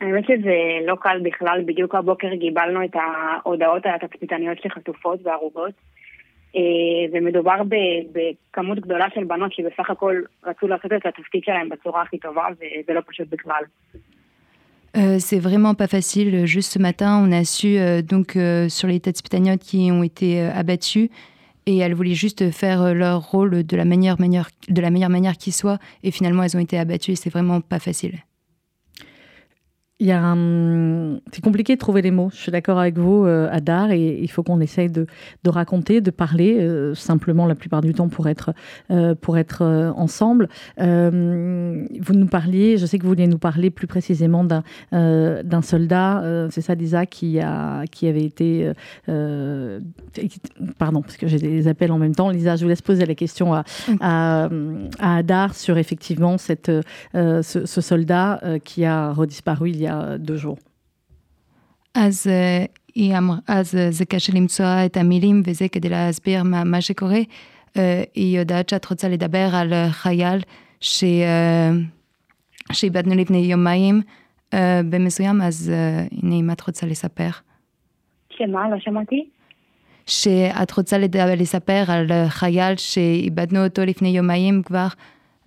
[0.00, 0.54] האמת שזה
[0.86, 5.72] לא קל בכלל, בדיוק הבוקר קיבלנו את ההודעות על התצפיתניות שחטופות והרוגות.
[6.56, 6.60] אה,
[7.12, 7.74] ומדובר ב-
[8.18, 10.14] בכמות גדולה של בנות שבסך הכל
[10.44, 13.62] רצו לעשות את התפקיד שלהם בצורה הכי טובה, וזה לא פשוט בכלל.
[14.96, 16.46] Euh, c'est vraiment pas facile.
[16.46, 20.04] Juste ce matin, on a su euh, donc euh, sur les têtes spitaniotes qui ont
[20.04, 21.08] été euh, abattues
[21.69, 25.09] et elles voulaient juste faire euh, leur rôle de la meilleure manière, de la meilleure
[25.09, 25.77] manière qui soit.
[26.03, 27.15] Et finalement, elles ont été abattues.
[27.15, 28.19] C'est vraiment pas facile.
[30.01, 32.29] Il y a un- C'est compliqué de trouver les mots.
[32.31, 35.05] Je suis d'accord avec vous, euh, Adar, et il faut qu'on essaye de,
[35.43, 38.53] de raconter, de parler, euh, simplement la plupart du temps pour être,
[38.91, 40.47] euh, pour être euh, ensemble.
[40.77, 46.23] Vous nous parliez, je sais que vous vouliez nous parler plus précisément d'un d'un soldat,
[46.49, 48.71] c'est ça, Lisa, qui, a, qui avait été.
[50.77, 52.29] pardon, parce que j'ai des appels en même temps.
[52.29, 53.63] Lisa, je vous laisse poser la question à,
[53.99, 54.49] à,
[54.99, 56.71] à Adar sur effectivement cette,
[57.13, 59.88] ce, ce soldat qui a redisparu il y a
[60.25, 60.59] deux jours.
[61.95, 62.65] אז, אה,
[62.95, 67.19] היא אמר, אז אה, זה קשה למצוא את המילים וזה כדי להסביר מה, מה שקורה.
[67.77, 70.39] אה, היא יודעת שאת רוצה לדבר על חייל
[70.81, 71.71] ש, אה,
[72.71, 74.01] שאיבדנו לפני יומיים
[74.53, 77.29] אה, במסוים, אז אה, הנה אם את רוצה לספר.
[78.29, 78.69] שמה?
[78.69, 79.29] לא שמעתי?
[80.05, 84.87] שאת רוצה לדבר, לספר על חייל שאיבדנו אותו לפני יומיים כבר,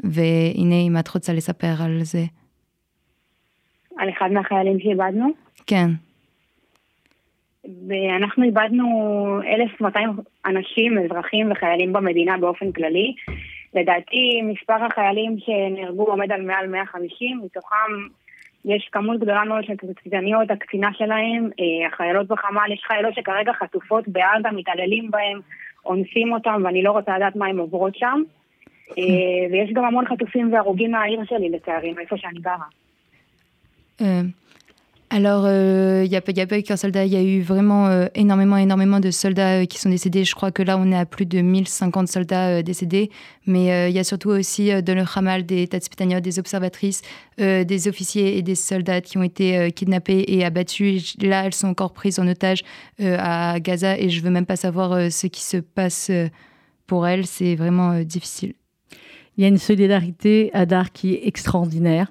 [0.05, 2.24] והנה אם את רוצה לספר על זה.
[4.03, 5.28] על אחד מהחיילים שאיבדנו?
[5.66, 5.86] כן.
[7.88, 8.86] ואנחנו איבדנו
[9.46, 10.11] 1,200
[10.46, 13.14] אנשים, אזרחים וחיילים במדינה באופן כללי.
[13.74, 17.92] לדעתי מספר החיילים שנהרגו עומד על מעל 150, מתוכם
[18.64, 24.09] יש כמות גדולה מאוד של תצפיתניות, הקצינה שלהם, אה, החיילות בחמ"ל, יש חיילות שכרגע חטופות
[24.09, 25.40] בעזה, מתעללים בהן,
[25.86, 28.22] אונסים אותם, ואני לא רוצה לדעת מה הן עוברות שם.
[28.98, 32.66] אה, ויש גם המון חטופים והרוגים מהעיר שלי, לצערי, מאיפה שאני גרה.
[34.01, 34.24] אה,
[35.11, 38.57] Alors, il n'y a, pas- eu qu'un soldat, il y a eu vraiment euh, énormément,
[38.57, 40.24] énormément de soldats euh, qui sont décédés.
[40.24, 43.11] Je crois que là, on est à plus de 1050 soldats euh, décédés.
[43.47, 47.03] Mais euh, il y a surtout aussi euh, dans le Hamal des Tatspitaniot, des observatrices,
[47.43, 51.14] euh, des officiers et des soldats qui ont été euh, kidnappés et abattus.
[51.20, 52.62] Là, elles sont encore prises en otage
[53.01, 56.28] euh, à Gaza et je veux même pas savoir euh, ce qui se passe euh,
[56.86, 57.26] pour elles.
[57.26, 58.55] C'est vraiment euh, difficile.
[59.36, 62.11] Il y a une solidarité, Adar, qui est extraordinaire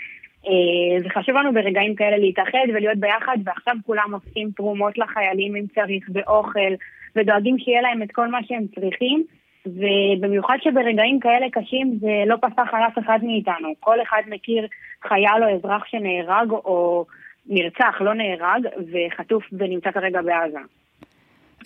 [0.47, 5.65] אה, זה חשוב לנו ברגעים כאלה להתאחד ולהיות ביחד, ועכשיו כולם עושים תרומות לחיילים אם
[5.75, 6.73] צריך, באוכל,
[7.15, 9.23] ודואגים שיהיה להם את כל מה שהם צריכים.
[9.65, 13.69] ובמיוחד שברגעים כאלה קשים זה לא פסח על אף אחד מאיתנו.
[13.79, 14.67] כל אחד מכיר
[15.07, 17.05] חייל או אזרח שנהרג או
[17.47, 18.61] נרצח, לא נהרג,
[18.91, 20.59] וחטוף ונמצא כרגע בעזה.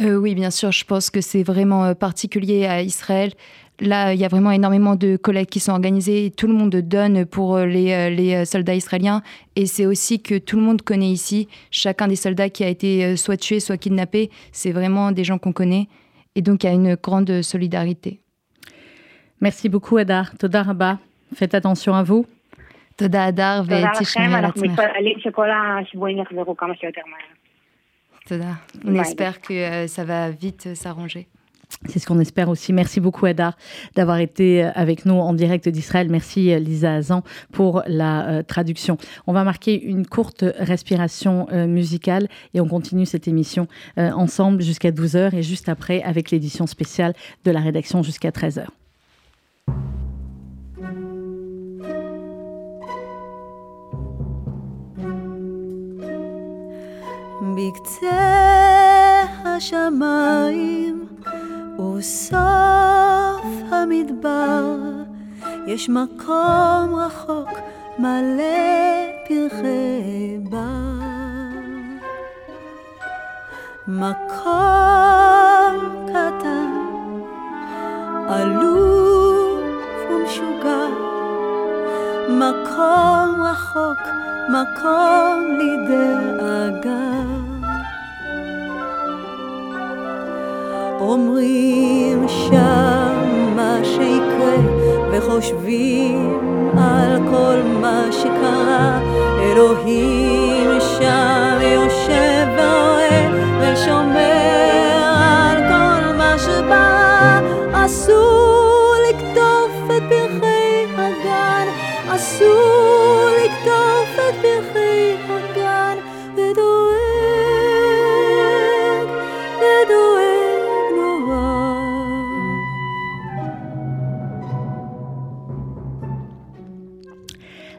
[0.02, 3.32] Euh, oui, bien sûr, je pense que c'est vraiment euh, particulier à Israël.
[3.81, 6.75] Là, il y a vraiment énormément de collègues qui sont organisés et tout le monde
[6.77, 9.23] donne pour euh, les, euh, les euh, soldats israéliens.
[9.57, 11.49] Et c'est aussi que tout le monde connaît ici.
[11.71, 15.39] Chacun des soldats qui a été euh, soit tué, soit kidnappé, c'est vraiment des gens
[15.39, 15.89] qu'on connaît.
[16.35, 18.21] Et donc, il y a une grande solidarité.
[19.41, 20.37] Merci beaucoup, Adar.
[20.37, 20.99] Toda Rabba.
[21.35, 22.27] Faites attention à vous.
[22.97, 24.81] תודה, הדר, תודה ותשמעי לכם, על אנחנו עצמך.
[24.81, 27.21] מתפללים שכל השבויים יחזרו כמה שיותר מהר.
[28.27, 28.53] תודה.
[28.85, 29.01] On Bye.
[29.01, 31.27] espère que euh, ça va vite euh, s'arranger.
[31.89, 32.73] C'est ce qu'on espère aussi.
[32.73, 33.57] Merci beaucoup, Adar,
[33.95, 36.09] d'avoir été euh, avec nous en direct d'Israël.
[36.11, 38.99] Merci, euh, Lisa Azan, pour la euh, traduction.
[39.27, 43.66] On va marquer une courte respiration euh, musicale et on continue cette émission
[43.99, 47.14] euh, ensemble jusqu'à 12h et juste après avec l'édition spéciale
[47.45, 48.66] de la rédaction jusqu'à 13h.
[57.57, 58.11] בקצה
[59.45, 61.07] השמיים
[61.80, 64.78] וסוף המדבר
[65.68, 67.50] יש מקום רחוק
[68.00, 68.44] מלא
[69.28, 71.06] פרחי בר.
[73.88, 74.46] מקום
[76.08, 76.72] קטן,
[78.28, 79.60] עלוב
[80.12, 80.86] ומשוגע,
[82.30, 84.02] מקום רחוק,
[84.50, 87.45] מקום לדאגה.
[91.12, 94.56] אומרים שם מה שיקרה,
[95.12, 96.39] וחושבים
[96.78, 98.99] על כל מה שקרה.
[99.39, 103.30] אלוהים שם יושב ורואה,
[103.62, 107.39] ושומר על כל מה שבא.
[107.74, 110.25] אסור לקטוף את פרחי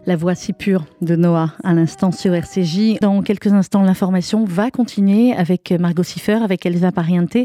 [0.09, 3.01] La voix si pure de Noah à l'instant sur RCJ.
[3.01, 7.37] Dans quelques instants, l'information va continuer avec Margot Siffer, avec Elsa Pariente,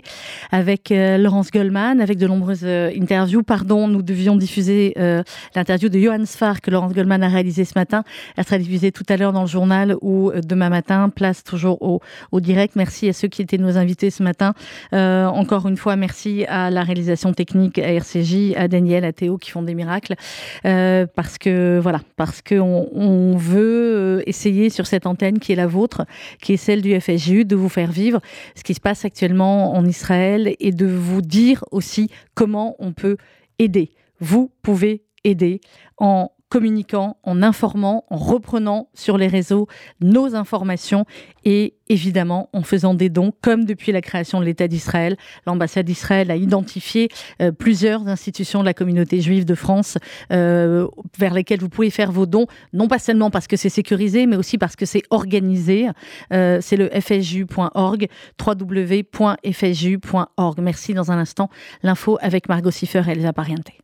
[0.52, 3.42] avec euh, Laurence Goldman, avec de nombreuses euh, interviews.
[3.42, 5.24] Pardon, nous devions diffuser euh,
[5.56, 8.04] l'interview de Johan Sfar que Laurence Goldman a réalisée ce matin.
[8.38, 11.10] Elle sera diffusée tout à l'heure dans le journal ou demain matin.
[11.10, 12.00] Place toujours au,
[12.42, 12.76] direct.
[12.76, 14.54] Merci à ceux qui étaient nos invités ce matin.
[14.92, 19.50] Encore une fois, merci à la réalisation technique, à RCJ, à Daniel, à Théo qui
[19.50, 20.14] font des miracles.
[20.62, 26.06] Parce que voilà, parce on veut euh, essayer sur cette antenne qui est la vôtre,
[26.42, 28.22] qui est celle du FSJU, de vous faire vivre
[28.56, 33.18] ce qui se passe actuellement en Israël et de vous dire aussi comment on peut
[33.60, 33.92] aider.
[34.20, 35.62] Vous pouvez aider
[35.98, 39.68] en communiquant, en informant, en reprenant sur les réseaux
[40.02, 41.06] nos informations
[41.46, 45.16] et évidemment en faisant des dons, comme depuis la création de l'État d'Israël.
[45.48, 47.08] L'ambassade d'Israël a identifié
[47.42, 49.98] euh, plusieurs institutions de la communauté juive de France
[50.34, 54.28] euh, vers lesquelles vous pouvez faire vos dons, non pas seulement parce que c'est sécurisé,
[54.28, 55.88] mais aussi parce que c'est organisé.
[56.34, 58.10] Euh, c'est le fsju.org,
[58.46, 60.60] www.fsju.org.
[60.62, 61.50] Merci dans un instant.
[61.82, 63.72] L'info avec Margot Siffer et Elsa Pariente.